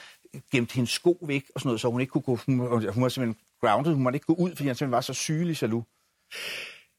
gemte 0.52 0.76
hendes 0.76 0.92
sko 0.92 1.18
væk 1.22 1.44
og 1.56 1.62
sådan 1.62 1.68
noget, 1.68 1.82
så 1.82 1.90
hun 1.90 2.02
ikke 2.02 2.12
kunne 2.12 2.22
gå, 2.22 2.40
hun, 2.46 2.60
hun 2.94 3.04
var 3.04 3.10
simpelthen 3.10 3.36
grounded, 3.62 3.94
hun 3.94 4.04
måtte 4.04 4.16
ikke 4.16 4.26
gå 4.26 4.34
ud, 4.34 4.50
fordi 4.56 4.68
han 4.68 4.76
simpelthen 4.76 4.92
var 4.92 5.02
så 5.02 5.14
sygelig 5.14 5.62
jaloux. 5.62 5.84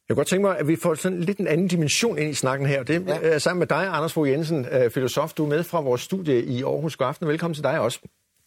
Jeg 0.08 0.14
kunne 0.14 0.20
godt 0.20 0.28
tænke 0.28 0.46
mig, 0.46 0.58
at 0.58 0.68
vi 0.68 0.76
får 0.76 0.94
sådan 0.94 1.20
lidt 1.20 1.38
en 1.38 1.46
anden 1.46 1.68
dimension 1.68 2.18
ind 2.18 2.30
i 2.30 2.34
snakken 2.34 2.68
her. 2.68 2.82
Det 2.82 3.08
er 3.08 3.28
ja. 3.28 3.38
sammen 3.38 3.58
med 3.58 3.66
dig, 3.66 3.87
Anders 3.87 4.12
Fogh 4.12 4.30
Jensen, 4.30 4.66
øh, 4.70 4.90
filosof. 4.90 5.32
Du 5.32 5.44
er 5.44 5.49
med 5.49 5.64
fra 5.64 5.80
vores 5.80 6.00
studie 6.00 6.44
i 6.44 6.62
Aarhus. 6.62 6.96
God 6.96 7.06
aften 7.06 7.28
velkommen 7.28 7.54
til 7.54 7.64
dig 7.64 7.80
også. 7.80 7.99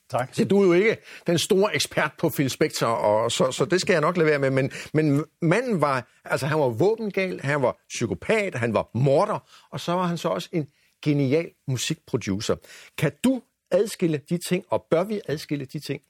Tak. 0.09 0.29
Så 0.33 0.45
du 0.45 0.61
er 0.61 0.65
jo 0.65 0.73
ikke 0.73 0.97
den 1.27 1.37
store 1.37 1.75
ekspert 1.75 2.11
på 2.19 2.29
Phil 2.29 2.49
Spector, 2.49 2.87
og 2.87 3.31
så, 3.31 3.51
så 3.51 3.65
det 3.65 3.81
skal 3.81 3.93
jeg 3.93 4.01
nok 4.01 4.17
lade 4.17 4.29
være 4.29 4.39
med. 4.39 4.49
Men, 4.49 4.71
men 4.93 5.25
manden 5.41 5.81
var, 5.81 6.07
altså 6.25 6.45
han 6.47 6.59
var 6.59 6.69
våbengal, 6.69 7.41
han 7.41 7.61
var 7.61 7.77
psykopat, 7.89 8.55
han 8.55 8.73
var 8.73 8.89
morder, 8.93 9.39
og 9.71 9.79
så 9.79 9.91
var 9.91 10.03
han 10.03 10.17
så 10.17 10.29
også 10.29 10.49
en 10.51 10.67
genial 11.03 11.49
musikproducer. 11.67 12.55
Kan 12.97 13.11
du 13.23 13.41
adskille 13.71 14.21
de 14.29 14.37
ting, 14.37 14.65
og 14.69 14.85
bør 14.91 15.03
vi 15.03 15.21
adskille 15.27 15.65
de 15.65 15.79
ting? 15.79 16.01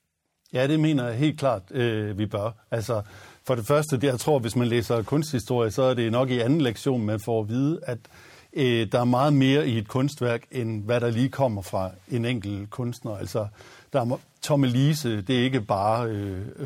Ja, 0.53 0.67
det 0.67 0.79
mener 0.79 1.07
jeg 1.07 1.17
helt 1.17 1.39
klart, 1.39 1.61
øh, 1.71 2.17
vi 2.17 2.25
bør. 2.25 2.51
Altså, 2.71 3.01
for 3.47 3.55
det 3.55 3.65
første, 3.65 3.97
det 3.97 4.07
jeg 4.07 4.19
tror, 4.19 4.39
hvis 4.39 4.55
man 4.55 4.67
læser 4.67 5.01
kunsthistorie, 5.01 5.71
så 5.71 5.81
er 5.81 5.93
det 5.93 6.11
nok 6.11 6.29
i 6.29 6.39
anden 6.39 6.61
lektion, 6.61 7.05
man 7.05 7.19
får 7.19 7.41
at 7.41 7.49
vide, 7.49 7.79
at 7.83 7.97
øh, 8.53 8.87
der 8.91 8.99
er 8.99 9.05
meget 9.05 9.33
mere 9.33 9.67
i 9.67 9.77
et 9.77 9.87
kunstværk, 9.87 10.43
end 10.51 10.83
hvad 10.83 11.01
der 11.01 11.09
lige 11.09 11.29
kommer 11.29 11.61
fra 11.61 11.91
en 12.11 12.25
enkelt 12.25 12.69
kunstner. 12.69 13.17
Altså, 13.17 13.47
der 13.93 14.01
er 14.01 14.19
Tomme 14.41 14.67
Lise, 14.67 15.21
det 15.21 15.39
er 15.39 15.43
ikke 15.43 15.61
bare 15.61 16.09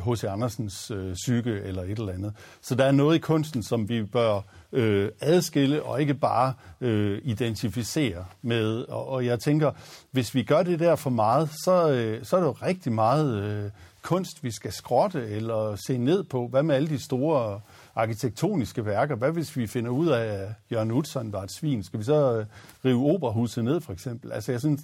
H.C. 0.05 0.23
Øh, 0.23 0.33
Andersens 0.33 0.91
øh, 0.91 1.13
psyke 1.13 1.51
eller 1.51 1.83
et 1.83 1.99
eller 1.99 2.13
andet. 2.13 2.33
Så 2.61 2.75
der 2.75 2.85
er 2.85 2.91
noget 2.91 3.15
i 3.15 3.19
kunsten, 3.19 3.63
som 3.63 3.89
vi 3.89 4.03
bør 4.03 4.41
øh, 4.71 5.09
adskille 5.19 5.83
og 5.83 6.01
ikke 6.01 6.13
bare 6.13 6.53
øh, 6.81 7.21
identificere 7.23 8.25
med. 8.41 8.85
Og, 8.89 9.07
og 9.07 9.25
jeg 9.25 9.39
tænker, 9.39 9.71
hvis 10.11 10.35
vi 10.35 10.43
gør 10.43 10.63
det 10.63 10.79
der 10.79 10.95
for 10.95 11.09
meget, 11.09 11.49
så, 11.63 11.91
øh, 11.91 12.25
så 12.25 12.35
er 12.35 12.39
det 12.39 12.47
jo 12.47 12.55
rigtig 12.61 12.91
meget 12.91 13.43
øh, 13.43 13.71
kunst, 14.01 14.43
vi 14.43 14.51
skal 14.51 14.71
skrotte 14.71 15.27
eller 15.29 15.75
se 15.87 15.97
ned 15.97 16.23
på. 16.23 16.47
Hvad 16.47 16.63
med 16.63 16.75
alle 16.75 16.89
de 16.89 16.99
store 16.99 17.61
arkitektoniske 17.95 18.85
værker. 18.85 19.15
Hvad 19.15 19.31
hvis 19.31 19.57
vi 19.57 19.67
finder 19.67 19.91
ud 19.91 20.07
af, 20.07 20.23
at 20.23 20.49
Jørgen 20.71 20.91
Utzon 20.91 21.33
var 21.33 21.43
et 21.43 21.51
svin? 21.51 21.83
Skal 21.83 21.99
vi 21.99 22.03
så 22.03 22.37
øh, 22.37 22.45
rive 22.85 23.13
operahuset 23.13 23.63
ned, 23.63 23.81
for 23.81 23.93
eksempel? 23.93 24.31
Altså, 24.31 24.51
jeg 24.51 24.59
synes, 24.59 24.81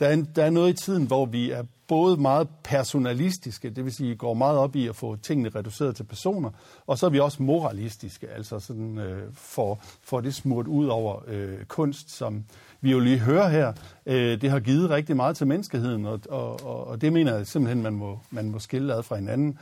der 0.00 0.06
er, 0.06 0.12
en, 0.12 0.28
der 0.36 0.44
er 0.44 0.50
noget 0.50 0.70
i 0.70 0.84
tiden, 0.84 1.06
hvor 1.06 1.26
vi 1.26 1.50
er 1.50 1.62
både 1.88 2.16
meget 2.16 2.48
personalistiske, 2.64 3.70
det 3.70 3.84
vil 3.84 3.92
sige, 3.92 4.16
går 4.16 4.34
meget 4.34 4.58
op 4.58 4.76
i 4.76 4.86
at 4.88 4.96
få 4.96 5.16
tingene 5.16 5.48
reduceret 5.48 5.96
til 5.96 6.04
personer, 6.04 6.50
og 6.86 6.98
så 6.98 7.06
er 7.06 7.10
vi 7.10 7.20
også 7.20 7.42
moralistiske, 7.42 8.28
altså 8.28 8.58
sådan 8.58 8.98
øh, 8.98 9.22
for, 9.34 9.80
for 10.02 10.20
det 10.20 10.34
smurt 10.34 10.66
ud 10.66 10.86
over 10.86 11.22
øh, 11.26 11.64
kunst, 11.64 12.10
som 12.10 12.44
vi 12.80 12.90
jo 12.90 12.98
lige 12.98 13.18
hører 13.18 13.48
her. 13.48 13.72
Øh, 14.06 14.40
det 14.40 14.50
har 14.50 14.60
givet 14.60 14.90
rigtig 14.90 15.16
meget 15.16 15.36
til 15.36 15.46
menneskeheden, 15.46 16.06
og, 16.06 16.20
og, 16.28 16.88
og 16.88 17.00
det 17.00 17.12
mener 17.12 17.36
jeg 17.36 17.46
simpelthen, 17.46 17.82
man 17.82 17.92
må, 17.92 18.18
man 18.30 18.50
må 18.50 18.58
skille 18.58 18.94
ad 18.94 19.02
fra 19.02 19.16
hinanden. 19.16 19.58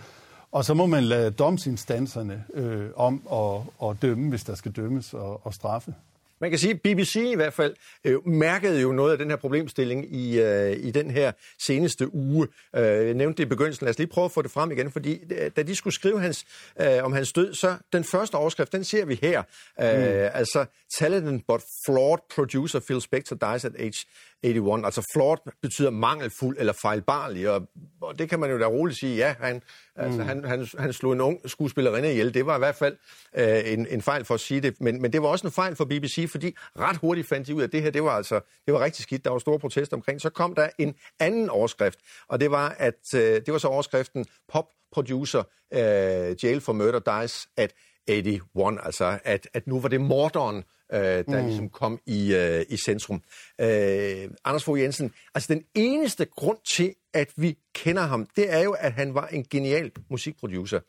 Og 0.53 0.65
så 0.65 0.75
må 0.75 0.87
man 0.87 1.05
lade 1.05 1.31
domsinstanserne 1.31 2.45
øh, 2.55 2.87
om 2.97 3.23
at, 3.33 3.89
at 3.89 4.03
dømme, 4.03 4.29
hvis 4.29 4.45
der 4.45 4.55
skal 4.55 4.73
dømmes 4.73 5.15
og, 5.15 5.47
og 5.47 5.55
straffe. 5.55 5.95
Man 6.41 6.51
kan 6.51 6.59
sige, 6.59 6.71
at 6.71 6.81
BBC 6.83 7.17
i 7.17 7.35
hvert 7.35 7.53
fald 7.53 7.75
øh, 8.05 8.29
mærkede 8.29 8.81
jo 8.81 8.93
noget 8.93 9.13
af 9.13 9.19
den 9.19 9.31
her 9.31 9.37
problemstilling 9.37 10.15
i, 10.15 10.41
øh, 10.41 10.77
i 10.77 10.91
den 10.91 11.11
her 11.11 11.33
seneste 11.59 12.15
uge. 12.15 12.49
Øh, 12.77 12.83
jeg 12.83 13.15
nævnte 13.15 13.37
det 13.37 13.45
i 13.45 13.49
begyndelsen. 13.49 13.85
Lad 13.85 13.91
os 13.91 13.99
lige 13.99 14.09
prøve 14.09 14.25
at 14.25 14.33
få 14.33 14.43
det 14.43 14.51
frem 14.51 14.71
igen, 14.71 14.91
fordi 14.91 15.21
øh, 15.31 15.51
da 15.57 15.63
de 15.63 15.77
skulle 15.77 15.95
skrive 15.95 16.21
hans, 16.21 16.45
øh, 16.81 17.05
om 17.05 17.13
hans 17.13 17.33
død, 17.33 17.55
så 17.55 17.77
den 17.93 18.05
første 18.05 18.35
overskrift, 18.35 18.73
den 18.73 18.85
ser 18.85 19.05
vi 19.05 19.19
her. 19.23 19.39
Øh, 19.81 19.99
mm. 19.99 20.31
Altså, 20.35 20.65
talented 20.99 21.41
but 21.49 21.63
flawed 21.87 22.19
producer 22.35 22.81
Phil 22.81 23.01
Spector 23.01 23.37
dies 23.37 23.65
at 23.65 23.73
age 23.79 24.07
81. 24.43 24.85
Altså 24.85 25.03
flawed 25.15 25.39
betyder 25.63 25.91
mangelfuld 25.91 26.57
eller 26.59 26.73
fejlbarlig, 26.83 27.51
og, 27.51 27.69
og 28.01 28.19
det 28.19 28.29
kan 28.29 28.41
man 28.41 28.51
jo 28.51 28.59
da 28.59 28.67
roligt 28.67 28.99
sige, 28.99 29.17
ja, 29.17 29.35
han, 29.41 29.63
altså, 29.99 30.23
mm. 30.23 30.29
han, 30.29 30.45
han, 30.45 30.67
han 30.79 30.93
slog 30.93 31.13
en 31.13 31.21
ung 31.21 31.51
skuespillerinde 31.51 32.13
ihjel. 32.13 32.35
Det 32.35 32.47
var 32.47 32.57
i 32.57 32.59
hvert 32.59 32.75
fald 32.75 32.97
øh, 33.37 33.73
en, 33.73 33.87
en 33.91 34.03
fejl 34.03 34.25
for 34.25 34.35
at 34.35 34.41
sige 34.41 34.61
det, 34.61 34.81
men, 34.81 35.03
men 35.03 35.13
det 35.13 35.23
var 35.23 35.29
også 35.29 35.47
en 35.47 35.53
fejl 35.53 35.77
for 35.77 35.85
BBC, 35.85 36.31
fordi 36.31 36.55
ret 36.79 36.97
hurtigt 36.97 37.29
fandt 37.29 37.47
de 37.47 37.55
ud 37.55 37.61
af, 37.61 37.67
at 37.67 37.73
det 37.73 37.83
her, 37.83 37.91
det 37.91 38.03
var 38.03 38.11
altså, 38.11 38.41
det 38.67 38.75
var 38.75 38.81
rigtig 38.81 39.03
skidt. 39.03 39.25
Der 39.25 39.31
var 39.31 39.39
store 39.39 39.59
protester 39.59 39.97
omkring. 39.97 40.21
Så 40.21 40.31
kom 40.31 40.55
der 40.55 40.69
en 40.79 40.95
anden 41.21 41.49
overskrift, 41.51 41.99
og 42.29 42.41
det 42.41 42.51
var, 42.51 42.77
at 42.79 43.15
øh, 43.15 43.21
det 43.21 43.53
var 43.53 43.59
så 43.59 43.69
overskriften 43.69 44.27
pop 44.53 44.67
producer 44.93 45.43
øh, 45.75 46.45
jail 46.45 46.61
for 46.61 46.73
murder 46.73 47.21
dies 47.21 47.49
at 47.57 47.73
81, 48.07 48.79
altså 48.83 49.19
at, 49.25 49.49
at 49.55 49.67
nu 49.67 49.81
var 49.81 49.89
det 49.89 50.01
morderen, 50.01 50.65
øh, 50.93 51.01
der 51.01 51.41
mm. 51.41 51.47
ligesom 51.47 51.69
kom 51.69 52.01
i, 52.07 52.35
øh, 52.35 52.65
i 52.69 52.77
centrum. 52.77 53.23
Øh, 53.61 54.31
Anders 54.45 54.65
Fogh 54.65 54.81
Jensen, 54.81 55.13
altså 55.35 55.55
den 55.55 55.65
eneste 55.75 56.25
grund 56.25 56.59
til, 56.77 56.95
at 57.15 57.33
vi 57.37 57.59
kender 57.75 58.03
ham, 58.03 58.27
det 58.37 58.53
er 58.53 58.59
jo, 58.59 58.73
at 58.73 58.93
han 58.93 59.15
var 59.15 59.27
en 59.27 59.45
genial 59.45 59.93
musikproducer. 60.11 60.81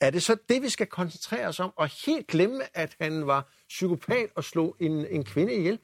Er 0.00 0.10
det 0.10 0.22
så 0.22 0.36
det, 0.48 0.62
vi 0.62 0.68
skal 0.68 0.86
koncentrere 0.86 1.46
os 1.46 1.60
om, 1.60 1.72
og 1.76 1.88
helt 2.06 2.26
glemme, 2.26 2.62
at 2.74 2.96
han 3.00 3.26
var 3.26 3.52
psykopat 3.68 4.26
og 4.34 4.44
slog 4.44 4.76
en, 4.80 5.06
en 5.06 5.24
kvinde 5.24 5.54
ihjel? 5.54 5.78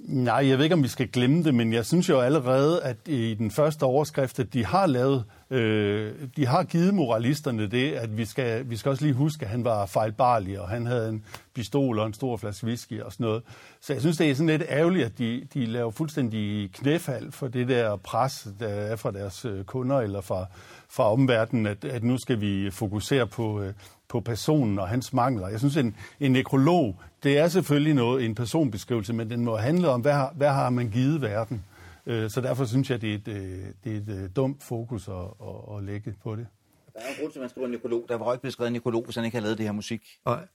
Nej, 0.00 0.48
jeg 0.48 0.58
ved 0.58 0.64
ikke, 0.64 0.74
om 0.74 0.82
vi 0.82 0.88
skal 0.88 1.08
glemme 1.08 1.42
det, 1.42 1.54
men 1.54 1.72
jeg 1.72 1.86
synes 1.86 2.08
jo 2.08 2.20
allerede, 2.20 2.82
at 2.82 2.96
i 3.06 3.34
den 3.34 3.50
første 3.50 3.82
overskrift, 3.82 4.38
at 4.38 4.54
de 4.54 4.64
har 4.64 4.86
lavet, 4.86 5.24
øh, 5.50 6.12
de 6.36 6.46
har 6.46 6.62
givet 6.62 6.94
moralisterne 6.94 7.66
det, 7.66 7.92
at 7.92 8.16
vi 8.16 8.24
skal, 8.24 8.70
vi 8.70 8.76
skal 8.76 8.90
også 8.90 9.04
lige 9.04 9.14
huske, 9.14 9.44
at 9.44 9.50
han 9.50 9.64
var 9.64 9.86
fejlbarlig, 9.86 10.60
og 10.60 10.68
han 10.68 10.86
havde 10.86 11.08
en 11.08 11.24
pistol 11.54 11.98
og 11.98 12.06
en 12.06 12.14
stor 12.14 12.36
flaske 12.36 12.66
whisky 12.66 13.00
og 13.00 13.12
sådan 13.12 13.24
noget. 13.24 13.42
Så 13.80 13.92
jeg 13.92 14.00
synes, 14.00 14.16
det 14.16 14.30
er 14.30 14.34
sådan 14.34 14.46
lidt 14.46 14.64
ærgerligt, 14.68 15.06
at 15.06 15.18
de, 15.18 15.46
de 15.54 15.66
laver 15.66 15.90
fuldstændig 15.90 16.72
knæfald 16.72 17.32
for 17.32 17.48
det 17.48 17.68
der 17.68 17.96
pres, 17.96 18.48
der 18.60 18.68
er 18.68 18.96
fra 18.96 19.10
deres 19.10 19.44
øh, 19.44 19.64
kunder 19.64 20.00
eller 20.00 20.20
fra, 20.20 20.46
fra 20.94 21.12
omverdenen, 21.12 21.66
at, 21.66 21.84
at 21.84 22.02
nu 22.04 22.18
skal 22.18 22.40
vi 22.40 22.70
fokusere 22.70 23.26
på, 23.26 23.60
øh, 23.60 23.74
på 24.08 24.20
personen 24.20 24.78
og 24.78 24.88
hans 24.88 25.12
mangler. 25.12 25.48
Jeg 25.48 25.58
synes, 25.58 25.76
en, 25.76 25.96
en 26.20 26.32
nekrolog, 26.32 27.00
det 27.22 27.38
er 27.38 27.48
selvfølgelig 27.48 27.94
noget, 27.94 28.24
en 28.24 28.34
personbeskrivelse, 28.34 29.12
men 29.12 29.30
den 29.30 29.44
må 29.44 29.56
handle 29.56 29.88
om, 29.88 30.00
hvad 30.00 30.12
har, 30.12 30.32
hvad 30.36 30.48
har 30.48 30.70
man 30.70 30.90
givet 30.90 31.20
verden. 31.22 31.64
Øh, 32.06 32.30
så 32.30 32.40
derfor 32.40 32.64
synes 32.64 32.90
jeg, 32.90 33.00
det 33.00 33.10
er 33.10 33.14
et, 33.14 33.28
øh, 33.28 33.64
det 33.84 33.92
er 33.92 33.96
et 33.96 34.22
øh, 34.22 34.30
dumt 34.36 34.62
fokus 34.62 35.08
at, 35.08 35.14
at, 35.14 35.76
at 35.76 35.84
lægge 35.84 36.14
på 36.22 36.36
det. 36.36 36.46
Der 36.94 37.00
er 37.00 37.08
en 37.08 37.14
grund 37.20 37.32
til, 37.32 37.38
at 37.38 37.42
man 37.42 37.50
skriver 37.50 37.68
nekrolog. 37.68 38.04
Der 38.08 38.16
var 38.16 38.32
ikke 38.32 38.42
blevet 38.42 38.52
skrevet 38.52 38.72
nekrolog, 38.72 39.04
hvis 39.04 39.16
han 39.16 39.24
ikke 39.24 39.34
havde 39.34 39.44
lavet 39.44 39.58
det 39.58 39.66
her 39.66 39.72
musik. 39.72 40.02
Nej. 40.26 40.46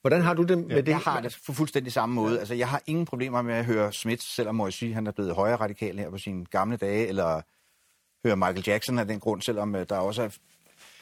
Hvordan 0.00 0.22
har 0.22 0.34
du 0.34 0.42
det 0.42 0.58
med 0.58 0.68
ja, 0.68 0.76
det? 0.76 0.88
Jeg 0.88 0.98
har 0.98 1.20
det 1.20 1.38
på 1.46 1.52
fuldstændig 1.52 1.92
samme 1.92 2.14
måde. 2.14 2.38
Altså, 2.38 2.54
jeg 2.54 2.68
har 2.68 2.82
ingen 2.86 3.06
problemer 3.06 3.42
med 3.42 3.54
at 3.54 3.64
høre 3.64 3.92
Smith, 3.92 4.22
selvom 4.22 4.54
må 4.54 4.66
jeg 4.66 4.72
sige, 4.72 4.94
han 4.94 5.06
er 5.06 5.12
blevet 5.12 5.34
højere 5.34 5.56
radikal 5.56 5.98
her 5.98 6.10
på 6.10 6.18
sine 6.18 6.44
gamle 6.44 6.76
dage, 6.76 7.06
eller 7.06 7.42
høre 8.24 8.36
Michael 8.36 8.64
Jackson 8.66 8.98
af 8.98 9.06
den 9.06 9.20
grund, 9.20 9.42
selvom 9.42 9.72
der 9.72 9.96
også 9.96 10.22
er 10.22 10.28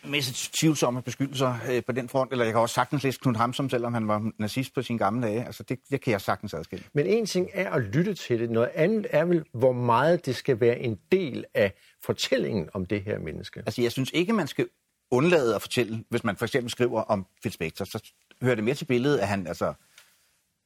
masse 0.04 0.50
tvivlsomme 0.52 1.02
beskyldelser 1.02 1.56
øh, 1.70 1.84
på 1.84 1.92
den 1.92 2.08
front, 2.08 2.32
eller 2.32 2.44
jeg 2.44 2.52
kan 2.52 2.60
også 2.60 2.74
sagtens 2.74 3.02
læse 3.02 3.18
Knud 3.22 3.34
Hamsom, 3.34 3.70
selvom 3.70 3.94
han 3.94 4.08
var 4.08 4.30
nazist 4.38 4.74
på 4.74 4.82
sine 4.82 4.98
gamle 4.98 5.26
dage. 5.26 5.44
Altså, 5.44 5.62
det, 5.62 5.78
det 5.90 6.00
kan 6.00 6.10
jeg 6.10 6.20
sagtens 6.20 6.54
adskille. 6.54 6.84
Men 6.92 7.06
en 7.06 7.26
ting 7.26 7.48
er 7.52 7.70
at 7.70 7.82
lytte 7.82 8.14
til 8.14 8.40
det. 8.40 8.50
Noget 8.50 8.70
andet 8.74 9.06
er 9.10 9.24
vel, 9.24 9.44
hvor 9.52 9.72
meget 9.72 10.26
det 10.26 10.36
skal 10.36 10.60
være 10.60 10.78
en 10.78 10.98
del 11.12 11.44
af 11.54 11.72
fortællingen 12.04 12.68
om 12.72 12.86
det 12.86 13.02
her 13.02 13.18
menneske. 13.18 13.60
Altså, 13.66 13.82
jeg 13.82 13.92
synes 13.92 14.10
ikke, 14.14 14.32
man 14.32 14.46
skal 14.46 14.68
undlade 15.10 15.54
at 15.54 15.62
fortælle, 15.62 16.04
hvis 16.08 16.24
man 16.24 16.36
for 16.36 16.44
eksempel 16.44 16.70
skriver 16.70 17.00
om 17.00 17.26
Phil 17.40 17.52
Spector, 17.52 17.84
så 17.84 18.12
hører 18.42 18.54
det 18.54 18.64
mere 18.64 18.74
til 18.74 18.84
billedet, 18.84 19.18
at 19.18 19.28
han 19.28 19.46
altså 19.46 19.74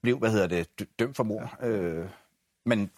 blev, 0.03 0.19
hvad 0.19 0.31
hedder 0.31 0.47
det, 0.47 0.89
dømt 0.99 1.17
for 1.17 1.25
mord. 1.25 1.57
Ja. 1.63 1.69
Øh, 1.69 2.09
men 2.67 2.91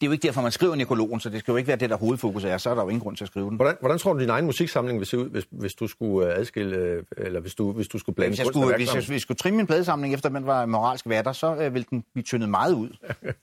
det 0.00 0.06
er 0.06 0.08
jo 0.08 0.12
ikke 0.12 0.26
derfor, 0.26 0.42
man 0.42 0.52
skriver 0.52 0.74
nekrologen, 0.74 1.20
så 1.20 1.28
det 1.28 1.40
skal 1.40 1.52
jo 1.52 1.56
ikke 1.56 1.68
være 1.68 1.76
det, 1.76 1.90
der 1.90 1.96
hovedfokus 1.96 2.44
er. 2.44 2.58
Så 2.58 2.70
er 2.70 2.74
der 2.74 2.82
jo 2.82 2.88
ingen 2.88 3.00
grund 3.00 3.16
til 3.16 3.24
at 3.24 3.28
skrive 3.28 3.48
den. 3.50 3.56
Hvordan, 3.56 3.76
hvordan 3.80 3.98
tror 3.98 4.12
du, 4.12 4.20
din 4.20 4.30
egen 4.30 4.44
musiksamling 4.44 4.98
vil 4.98 5.06
se 5.06 5.18
ud, 5.18 5.30
hvis, 5.30 5.44
hvis 5.50 5.74
du 5.74 5.86
skulle 5.86 6.32
øh, 6.32 6.38
adskille, 6.38 6.76
øh, 6.76 7.02
eller 7.16 7.40
hvis 7.40 7.54
du, 7.54 7.72
hvis 7.72 7.88
du 7.88 7.98
skulle 7.98 8.16
blande 8.16 8.30
hvis 8.30 8.38
jeg 8.38 8.46
skulle, 8.46 8.76
hvis 8.76 8.94
jeg, 8.94 9.02
hvis 9.02 9.10
jeg 9.10 9.20
skulle 9.20 9.38
trimme 9.38 9.56
min 9.56 9.66
pladesamling, 9.66 10.14
efter 10.14 10.30
man 10.30 10.46
var 10.46 10.66
moralsk 10.66 11.08
vatter, 11.08 11.32
så 11.32 11.54
øh, 11.54 11.74
ville 11.74 11.86
den 11.90 12.04
blive 12.12 12.24
tyndet 12.24 12.48
meget 12.48 12.74
ud. 12.74 12.88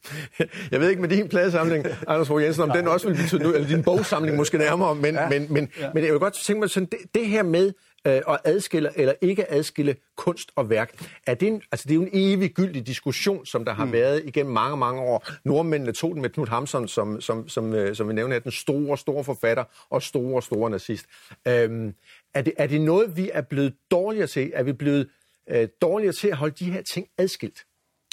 jeg 0.71 0.79
ved 0.79 0.89
ikke 0.89 1.01
med 1.01 1.09
din 1.09 1.29
pladesamling, 1.29 1.85
Anders 2.07 2.27
Fogh 2.27 2.43
Jensen, 2.43 2.63
om 2.63 2.69
den 2.69 2.87
også 2.87 3.07
vil 3.07 3.13
blive 3.13 3.27
tyndet 3.27 3.45
ud, 3.45 3.53
eller 3.53 3.67
din 3.67 3.83
bogsamling 3.83 4.37
måske 4.37 4.57
nærmere, 4.57 4.95
men, 4.95 5.15
ja. 5.15 5.29
men, 5.29 5.47
men, 5.49 5.69
ja. 5.79 5.89
men 5.93 6.03
jeg 6.03 6.11
vil 6.11 6.19
godt 6.19 6.33
tænke 6.33 6.59
mig 6.59 6.69
sådan, 6.69 6.87
det, 6.91 6.99
det 7.15 7.27
her 7.27 7.43
med, 7.43 7.71
øh, 8.07 8.21
at 8.27 8.39
adskille 8.43 8.89
eller 8.95 9.13
ikke 9.21 9.51
adskille 9.51 9.95
kunst 10.15 10.51
og 10.55 10.69
værk. 10.69 11.05
Er 11.27 11.33
det, 11.33 11.47
en, 11.47 11.61
altså 11.71 11.83
det 11.87 11.91
er 11.91 11.95
jo 11.95 12.01
en 12.01 12.09
evig 12.13 12.51
gyldig 12.51 12.87
diskussion, 12.87 13.45
som 13.45 13.65
der 13.65 13.73
har 13.73 13.85
mm. 13.85 13.91
været 13.91 14.21
igennem 14.25 14.53
mange, 14.53 14.77
mange 14.77 15.01
år. 15.01 15.27
Nordmændene 15.43 15.91
tog 15.91 16.13
den 16.13 16.21
med 16.21 16.29
Knud 16.29 16.47
Hamsun, 16.47 16.87
som, 16.87 17.21
som, 17.21 17.49
som, 17.49 17.73
øh, 17.73 17.95
som 17.95 18.07
vi 18.07 18.13
nævner, 18.13 18.35
er 18.35 18.39
den 18.39 18.51
store, 18.51 18.97
store 18.97 19.23
forfatter 19.23 19.63
og 19.89 20.03
store, 20.03 20.41
store 20.41 20.69
nazist. 20.69 21.05
Øhm, 21.47 21.93
er, 22.33 22.41
det, 22.41 22.53
er 22.57 22.67
det 22.67 22.81
noget, 22.81 23.17
vi 23.17 23.29
er 23.33 23.41
blevet 23.41 23.73
dårligere 23.91 24.27
til? 24.27 24.51
Er 24.53 24.63
vi 24.63 24.73
blevet 24.73 25.09
øh, 25.49 25.67
dårligere 25.81 26.13
til 26.13 26.27
at 26.27 26.37
holde 26.37 26.55
de 26.65 26.71
her 26.71 26.81
ting 26.81 27.07
adskilt? 27.17 27.65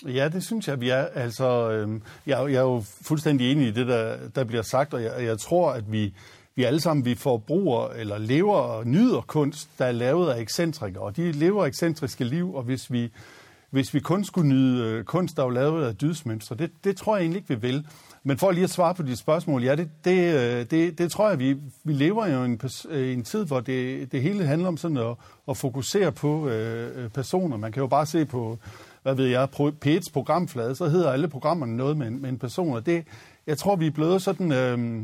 Ja, 0.07 0.29
det 0.29 0.45
synes 0.45 0.69
jeg, 0.69 0.81
vi 0.81 0.89
er. 0.89 1.05
Altså, 1.05 1.71
øh, 1.71 2.01
jeg, 2.27 2.53
jeg 2.53 2.57
er 2.57 2.61
jo 2.61 2.83
fuldstændig 3.03 3.53
enig 3.53 3.69
i 3.69 3.71
det, 3.71 3.87
der, 3.87 4.29
der 4.29 4.45
bliver 4.45 4.63
sagt, 4.63 4.95
og 4.95 5.03
jeg, 5.03 5.25
jeg 5.25 5.39
tror, 5.39 5.71
at 5.71 5.93
vi 5.93 6.15
vi 6.57 6.65
alle 6.65 6.81
sammen 6.81 7.05
vi 7.05 7.15
forbruger 7.15 7.89
eller 7.89 8.19
lever 8.19 8.57
og 8.57 8.87
nyder 8.87 9.21
kunst, 9.21 9.69
der 9.79 9.85
er 9.85 9.93
lavet 9.93 10.31
af 10.31 10.41
ekscentrikere. 10.41 11.03
Og 11.03 11.17
de 11.17 11.33
lever 11.33 11.67
ekscentriske 11.67 12.25
liv, 12.25 12.55
og 12.55 12.63
hvis 12.63 12.93
vi, 12.93 13.11
hvis 13.71 13.95
vi 13.95 14.01
kun 14.01 14.25
skulle 14.25 14.49
nyde 14.49 14.85
øh, 14.85 15.05
kunst, 15.05 15.37
der 15.37 15.45
er 15.45 15.51
lavet 15.51 15.85
af 15.85 15.97
dydsmønstre, 15.97 16.57
det, 16.57 16.71
det 16.85 16.97
tror 16.97 17.17
jeg 17.17 17.23
egentlig 17.23 17.39
ikke, 17.39 17.49
vi 17.49 17.69
vil. 17.69 17.87
Men 18.23 18.39
for 18.39 18.51
lige 18.51 18.65
at 18.65 18.71
svare 18.71 18.95
på 18.95 19.03
dit 19.03 19.19
spørgsmål, 19.19 19.65
ja, 19.65 19.77
det, 19.77 19.91
det, 20.05 20.35
øh, 20.35 20.67
det, 20.71 20.99
det 20.99 21.11
tror 21.11 21.29
jeg, 21.29 21.39
vi, 21.39 21.57
vi 21.85 21.93
lever 21.93 22.27
jo 22.27 22.43
i 22.43 22.45
en, 22.45 22.61
øh, 22.89 23.13
en 23.13 23.25
tid, 23.25 23.45
hvor 23.45 23.61
det, 23.61 24.13
det 24.13 24.23
hele 24.23 24.47
handler 24.47 24.69
om 24.69 24.77
sådan 24.77 24.97
at, 24.97 25.17
at 25.49 25.57
fokusere 25.57 26.13
på 26.13 26.49
øh, 26.49 27.11
personer. 27.11 27.57
Man 27.57 27.73
kan 27.73 27.81
jo 27.81 27.87
bare 27.87 28.07
se 28.07 28.25
på, 28.25 28.59
hvad 29.03 29.15
ved 29.15 29.27
jeg, 29.27 29.49
P1's 29.85 30.13
programflade, 30.13 30.75
så 30.75 30.89
hedder 30.89 31.11
alle 31.11 31.29
programmerne 31.29 31.77
noget 31.77 31.97
med, 31.97 32.11
med 32.11 32.29
en 32.29 32.39
person, 32.39 32.77
og 32.77 32.87
det, 32.87 33.05
jeg 33.47 33.59
tror, 33.59 33.77
vi 33.77 33.87
er 33.87 33.91
blevet 33.91 34.23
sådan 34.23 34.53
øh, 34.53 35.03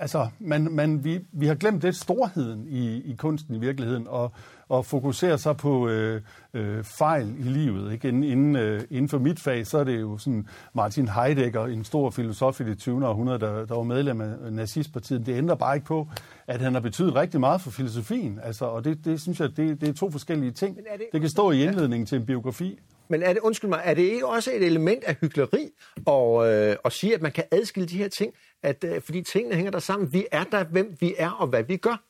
Altså, 0.00 0.28
man, 0.38 0.68
man, 0.70 1.04
vi, 1.04 1.20
vi 1.32 1.46
har 1.46 1.54
glemt 1.54 1.82
lidt 1.82 1.96
storheden 1.96 2.66
i, 2.68 2.96
i 2.96 3.14
kunsten 3.16 3.54
i 3.54 3.58
virkeligheden, 3.58 4.06
og, 4.08 4.32
og 4.68 4.86
fokuserer 4.86 5.36
så 5.36 5.52
på 5.52 5.88
øh, 5.88 6.20
øh, 6.54 6.84
fejl 6.84 7.34
i 7.38 7.42
livet. 7.42 7.92
Ikke? 7.92 8.08
Inden, 8.08 8.24
inden, 8.24 8.56
øh, 8.56 8.82
inden 8.90 9.08
for 9.08 9.18
mit 9.18 9.40
fag, 9.40 9.66
så 9.66 9.78
er 9.78 9.84
det 9.84 10.00
jo 10.00 10.18
sådan 10.18 10.48
Martin 10.72 11.08
Heidegger, 11.08 11.66
en 11.66 11.84
stor 11.84 12.10
filosof 12.10 12.60
i 12.60 12.64
det 12.64 12.78
20. 12.78 13.08
århundrede, 13.08 13.38
der, 13.38 13.66
der 13.66 13.74
var 13.74 13.82
medlem 13.82 14.20
af 14.20 14.52
nazistpartiet. 14.52 15.26
Det 15.26 15.36
ændrer 15.36 15.54
bare 15.54 15.74
ikke 15.74 15.86
på, 15.86 16.08
at 16.46 16.60
han 16.60 16.74
har 16.74 16.80
betydet 16.80 17.14
rigtig 17.14 17.40
meget 17.40 17.60
for 17.60 17.70
filosofien. 17.70 18.40
Altså, 18.42 18.64
og 18.64 18.84
det, 18.84 19.04
det 19.04 19.20
synes 19.20 19.40
jeg, 19.40 19.56
det, 19.56 19.80
det 19.80 19.88
er 19.88 19.92
to 19.92 20.10
forskellige 20.10 20.52
ting. 20.52 20.76
Det... 20.76 20.84
det 21.12 21.20
kan 21.20 21.30
stå 21.30 21.50
i 21.50 21.62
indledningen 21.64 22.06
til 22.06 22.18
en 22.18 22.26
biografi. 22.26 22.78
Men 23.08 23.22
er 23.22 23.32
det, 23.32 23.40
undskyld 23.40 23.68
mig, 23.68 23.80
er 23.84 23.94
det 23.94 24.02
ikke 24.02 24.26
også 24.26 24.50
et 24.50 24.62
element 24.62 25.04
af 25.04 25.16
hyggeleri 25.20 25.70
og, 26.06 26.52
øh, 26.52 26.76
at 26.84 26.92
sige, 26.92 27.14
at 27.14 27.22
man 27.22 27.32
kan 27.32 27.44
adskille 27.50 27.88
de 27.88 27.98
her 27.98 28.08
ting? 28.08 28.34
At, 28.62 28.84
øh, 28.84 29.02
fordi 29.02 29.22
tingene 29.22 29.54
hænger 29.54 29.70
der 29.70 29.78
sammen. 29.78 30.12
Vi 30.12 30.26
er 30.32 30.44
der, 30.44 30.64
hvem 30.64 30.96
vi 31.00 31.14
er 31.18 31.30
og 31.30 31.46
hvad 31.46 31.62
vi 31.62 31.76
gør. 31.76 32.02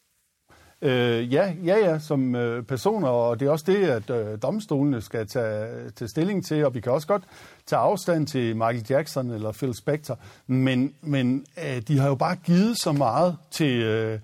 Øh, 0.82 1.32
ja, 1.34 1.54
ja, 1.64 1.76
ja, 1.76 1.98
som 1.98 2.34
øh, 2.34 2.62
personer, 2.62 3.08
og 3.08 3.40
det 3.40 3.46
er 3.46 3.50
også 3.50 3.64
det, 3.68 3.84
at 3.84 4.10
øh, 4.10 4.38
domstolene 4.42 5.00
skal 5.00 5.26
tage, 5.26 5.90
tage 5.90 6.08
stilling 6.08 6.46
til, 6.46 6.64
og 6.64 6.74
vi 6.74 6.80
kan 6.80 6.92
også 6.92 7.06
godt 7.06 7.22
tage 7.66 7.80
afstand 7.80 8.26
til 8.26 8.56
Michael 8.56 8.86
Jackson 8.90 9.30
eller 9.30 9.52
Phil 9.52 9.74
Spector, 9.74 10.18
men, 10.46 10.94
men 11.00 11.46
øh, 11.64 11.82
de 11.88 11.98
har 11.98 12.08
jo 12.08 12.14
bare 12.14 12.36
givet 12.36 12.78
så 12.78 12.92
meget 12.92 13.36
til, 13.50 13.82
øh, 13.82 14.18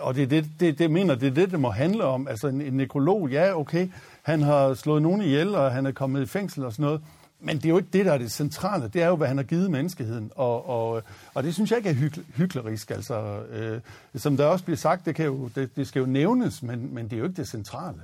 og 0.00 0.14
det, 0.14 0.30
det, 0.30 0.46
det, 0.60 0.78
det 0.78 0.90
mener, 0.90 1.14
det 1.14 1.26
er 1.26 1.34
det, 1.34 1.50
det 1.50 1.60
må 1.60 1.70
handle 1.70 2.04
om. 2.04 2.28
Altså 2.28 2.48
en, 2.48 2.60
en 2.60 2.72
nekrolog, 2.72 3.30
ja, 3.30 3.58
okay, 3.58 3.88
han 4.22 4.42
har 4.42 4.74
slået 4.74 5.02
nogen 5.02 5.22
ihjel, 5.22 5.54
og 5.54 5.72
han 5.72 5.86
er 5.86 5.92
kommet 5.92 6.22
i 6.22 6.26
fængsel 6.26 6.64
og 6.64 6.72
sådan 6.72 6.84
noget, 6.84 7.00
men 7.44 7.56
det 7.56 7.64
er 7.64 7.68
jo 7.68 7.76
ikke 7.76 7.88
det, 7.92 8.06
der 8.06 8.12
er 8.12 8.18
det 8.18 8.32
centrale. 8.32 8.88
Det 8.88 9.02
er 9.02 9.06
jo, 9.06 9.16
hvad 9.16 9.28
han 9.28 9.36
har 9.36 9.44
givet 9.44 9.70
menneskeheden. 9.70 10.30
Og, 10.34 10.68
og, 10.68 11.02
og 11.34 11.42
det 11.42 11.54
synes 11.54 11.70
jeg 11.70 11.76
ikke 11.76 11.90
er 11.90 11.94
hygge, 11.94 12.22
hyklerisk. 12.36 12.90
Altså, 12.90 13.42
øh, 13.42 13.80
som 14.14 14.36
der 14.36 14.46
også 14.46 14.64
bliver 14.64 14.76
sagt, 14.76 15.06
det, 15.06 15.14
kan 15.14 15.26
jo, 15.26 15.50
det, 15.54 15.76
det 15.76 15.86
skal 15.86 16.00
jo 16.00 16.06
nævnes, 16.06 16.62
men, 16.62 16.94
men 16.94 17.04
det 17.04 17.12
er 17.12 17.18
jo 17.18 17.24
ikke 17.24 17.36
det 17.36 17.48
centrale. 17.48 18.00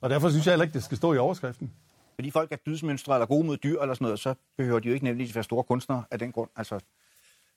Og 0.00 0.10
derfor 0.10 0.30
synes 0.30 0.46
jeg 0.46 0.52
heller 0.52 0.64
ikke, 0.64 0.74
det 0.74 0.82
skal 0.82 0.96
stå 0.96 1.12
i 1.12 1.18
overskriften. 1.18 1.70
Fordi 2.14 2.30
folk 2.30 2.52
er 2.52 2.56
dydsmønstre 2.66 3.14
eller 3.14 3.26
gode 3.26 3.46
mod 3.46 3.56
dyr 3.56 3.80
eller 3.80 3.94
sådan 3.94 4.04
noget, 4.04 4.18
så 4.18 4.34
behøver 4.56 4.78
de 4.78 4.88
jo 4.88 4.94
ikke 4.94 5.04
nemlig 5.04 5.28
at 5.28 5.34
være 5.34 5.44
store 5.44 5.64
kunstnere 5.64 6.04
af 6.10 6.18
den 6.18 6.32
grund. 6.32 6.50
Altså, 6.56 6.80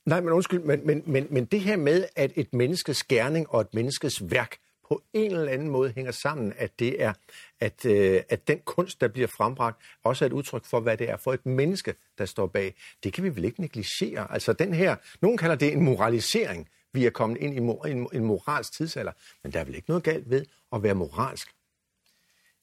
Nej, 0.06 0.22
men 0.22 0.34
undskyld, 0.34 0.60
men, 0.60 0.88
men, 0.88 1.04
men, 1.06 1.28
men 1.30 1.46
det 1.46 1.62
her 1.62 1.78
med, 1.78 2.06
at 2.16 2.32
et 2.36 2.54
menneskes 2.54 3.04
gerning 3.04 3.50
og 3.50 3.62
et 3.62 3.74
menneskes 3.74 4.32
værk 4.32 4.58
på 4.90 5.04
en 5.14 5.32
eller 5.32 5.52
anden 5.52 5.70
måde 5.70 5.92
hænger 5.96 6.12
sammen, 6.12 6.54
at 6.58 6.80
det 6.80 7.04
er, 7.04 7.14
at, 7.60 7.86
øh, 7.86 8.22
at 8.30 8.48
den 8.48 8.60
kunst, 8.60 9.02
der 9.02 9.08
bliver 9.08 9.28
frembragt, 9.28 9.82
også 10.04 10.26
er 10.26 10.28
et 10.28 10.34
udtryk 10.34 10.66
for, 10.66 10.80
hvad 10.80 10.98
det 10.98 11.10
er 11.10 11.18
for 11.18 11.34
et 11.34 11.46
menneske, 11.46 11.96
der 12.18 12.26
står 12.26 12.48
bag. 12.48 12.76
Det 13.04 13.14
kan 13.14 13.24
vi 13.24 13.36
vel 13.36 13.46
ikke 13.46 13.62
negligere. 13.62 14.32
Altså 14.34 14.54
den 14.54 14.74
her, 14.74 14.96
nogen 15.22 15.38
kalder 15.38 15.56
det 15.56 15.74
en 15.74 15.84
moralisering. 15.84 16.70
Vi 16.94 17.06
er 17.06 17.10
kommet 17.10 17.38
ind 17.38 17.56
i 17.56 17.60
mor, 17.60 17.86
en, 17.86 18.08
en 18.14 18.26
moralsk 18.26 18.74
tidsalder, 18.74 19.12
men 19.44 19.54
der 19.54 19.60
er 19.60 19.64
vel 19.64 19.76
ikke 19.76 19.90
noget 19.90 20.04
galt 20.04 20.30
ved 20.30 20.46
at 20.74 20.84
være 20.84 20.96
moralsk. 20.96 21.48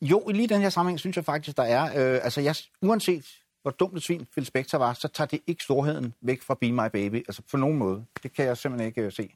Jo, 0.00 0.28
i 0.28 0.32
lige 0.32 0.48
den 0.48 0.60
her 0.60 0.70
sammenhæng 0.70 1.00
synes 1.00 1.16
jeg 1.16 1.24
faktisk, 1.24 1.56
der 1.56 1.62
er. 1.62 1.84
Øh, 1.84 2.20
altså, 2.24 2.40
jeg, 2.40 2.54
uanset 2.82 3.41
hvor 3.62 3.70
dumt 3.70 3.96
et 3.96 4.02
svin 4.02 4.26
Phil 4.32 4.46
Spector 4.46 4.78
var, 4.78 4.92
så 4.92 5.08
tager 5.08 5.28
det 5.28 5.40
ikke 5.46 5.64
storheden 5.64 6.14
væk 6.20 6.42
fra 6.42 6.54
Be 6.60 6.72
My 6.72 6.88
Baby. 6.92 7.16
Altså 7.16 7.42
på 7.50 7.56
nogen 7.56 7.78
måde. 7.78 8.04
Det 8.22 8.36
kan 8.36 8.44
jeg 8.44 8.56
simpelthen 8.56 8.86
ikke 8.86 9.06
uh, 9.06 9.12
se. 9.12 9.30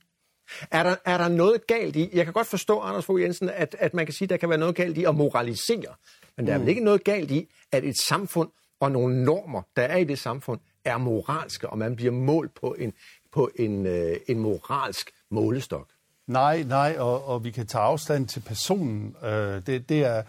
Er 0.70 0.82
der, 0.82 0.96
er 1.04 1.18
der 1.18 1.28
noget 1.28 1.66
galt 1.66 1.96
i, 1.96 2.10
jeg 2.12 2.24
kan 2.24 2.34
godt 2.34 2.46
forstå, 2.46 2.80
Anders 2.80 3.04
Fogh 3.04 3.22
Jensen, 3.22 3.50
at, 3.50 3.76
at 3.78 3.94
man 3.94 4.06
kan 4.06 4.12
sige, 4.12 4.26
at 4.26 4.30
der 4.30 4.36
kan 4.36 4.48
være 4.48 4.58
noget 4.58 4.74
galt 4.74 4.98
i 4.98 5.04
at 5.04 5.14
moralisere, 5.14 5.94
men 6.36 6.46
der 6.46 6.54
er 6.54 6.58
vel 6.58 6.68
ikke 6.68 6.84
noget 6.84 7.04
galt 7.04 7.30
i, 7.30 7.48
at 7.72 7.84
et 7.84 7.98
samfund 7.98 8.48
og 8.80 8.92
nogle 8.92 9.24
normer, 9.24 9.62
der 9.76 9.82
er 9.82 9.96
i 9.96 10.04
det 10.04 10.18
samfund, 10.18 10.60
er 10.84 10.98
moralske, 10.98 11.70
og 11.70 11.78
man 11.78 11.96
bliver 11.96 12.12
målt 12.12 12.54
på 12.54 12.76
en, 12.78 12.92
på 13.32 13.50
en, 13.56 13.86
øh, 13.86 14.16
en 14.28 14.38
moralsk 14.38 15.10
målestok. 15.30 15.88
Nej, 16.26 16.62
nej, 16.62 16.96
og, 16.98 17.24
og 17.24 17.44
vi 17.44 17.50
kan 17.50 17.66
tage 17.66 17.82
afstand 17.82 18.28
til 18.28 18.40
personen. 18.40 19.16
Øh, 19.24 19.66
det, 19.66 19.88
det, 19.88 20.04
er, 20.04 20.22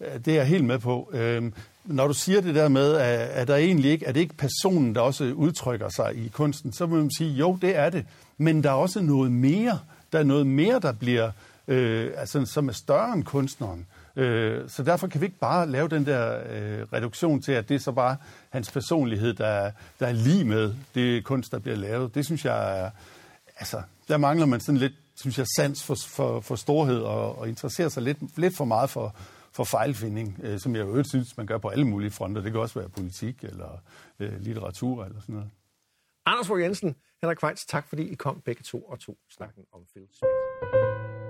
Øh, 0.00 0.24
det 0.24 0.28
er 0.28 0.34
jeg 0.34 0.46
helt 0.46 0.64
med 0.64 0.78
på. 0.78 1.10
Øhm, 1.12 1.52
når 1.84 2.06
du 2.06 2.14
siger 2.14 2.40
det 2.40 2.54
der 2.54 2.68
med, 2.68 2.94
at, 2.94 3.20
at 3.20 3.48
der 3.48 3.56
egentlig 3.56 3.90
ikke, 3.90 4.08
at 4.08 4.14
det 4.14 4.20
ikke 4.20 4.36
personen, 4.36 4.94
der 4.94 5.00
også 5.00 5.24
udtrykker 5.24 5.88
sig 5.88 6.16
i 6.16 6.28
kunsten, 6.28 6.72
så 6.72 6.86
må 6.86 6.96
man 6.96 7.10
sige, 7.18 7.30
jo, 7.30 7.58
det 7.62 7.76
er 7.76 7.90
det. 7.90 8.06
Men 8.38 8.62
der 8.62 8.70
er 8.70 8.74
også 8.74 9.00
noget 9.00 9.32
mere. 9.32 9.78
Der 10.12 10.18
er 10.18 10.24
noget 10.24 10.46
mere, 10.46 10.80
der 10.80 10.92
bliver, 10.92 11.30
øh, 11.68 12.10
altså, 12.16 12.46
som 12.46 12.68
er 12.68 12.72
større 12.72 13.12
end 13.12 13.24
kunstneren. 13.24 13.86
Øh, 14.16 14.68
så 14.68 14.82
derfor 14.82 15.06
kan 15.06 15.20
vi 15.20 15.26
ikke 15.26 15.38
bare 15.38 15.70
lave 15.70 15.88
den 15.88 16.06
der 16.06 16.38
øh, 16.50 16.86
reduktion 16.92 17.42
til, 17.42 17.52
at 17.52 17.68
det 17.68 17.74
er 17.74 17.78
så 17.78 17.92
bare 17.92 18.16
hans 18.50 18.70
personlighed, 18.70 19.34
der, 19.34 19.70
der 20.00 20.06
er 20.06 20.12
lige 20.12 20.44
med 20.44 20.74
det 20.94 21.24
kunst, 21.24 21.52
der 21.52 21.58
bliver 21.58 21.76
lavet. 21.76 22.14
Det 22.14 22.24
synes 22.24 22.44
jeg 22.44 22.80
er, 22.80 22.90
altså, 23.56 23.82
der 24.08 24.16
mangler 24.16 24.46
man 24.46 24.60
sådan 24.60 24.78
lidt, 24.78 24.92
synes 25.16 25.38
jeg, 25.38 25.46
sans 25.56 25.82
for, 25.82 25.96
for, 26.08 26.40
for 26.40 26.56
storhed 26.56 26.98
og, 26.98 27.38
og 27.38 27.48
interesserer 27.48 27.88
sig 27.88 28.02
lidt, 28.02 28.18
lidt 28.36 28.56
for 28.56 28.64
meget 28.64 28.90
for, 28.90 29.14
for 29.52 29.64
fejlfinding, 29.64 30.40
øh, 30.42 30.58
som 30.58 30.76
jeg 30.76 30.80
jo 30.80 31.04
synes, 31.04 31.36
man 31.36 31.46
gør 31.46 31.58
på 31.58 31.68
alle 31.68 31.86
mulige 31.86 32.10
fronter. 32.10 32.42
Det 32.42 32.52
kan 32.52 32.60
også 32.60 32.78
være 32.78 32.88
politik 32.88 33.44
eller 33.44 33.82
øh, 34.20 34.40
litteratur 34.40 35.04
eller 35.04 35.20
sådan 35.20 35.34
noget. 35.34 35.50
Anders 36.26 36.46
Fogh 36.46 36.62
Jensen, 36.62 36.96
Henrik 37.22 37.42
Weitz, 37.42 37.66
tak 37.66 37.88
fordi 37.88 38.02
I 38.02 38.14
kom 38.14 38.40
begge 38.40 38.62
to 38.62 38.82
og 38.82 39.00
tog 39.00 39.16
snakken 39.30 39.64
om 39.72 39.80
Phil 39.92 40.08
Smith. 40.12 41.29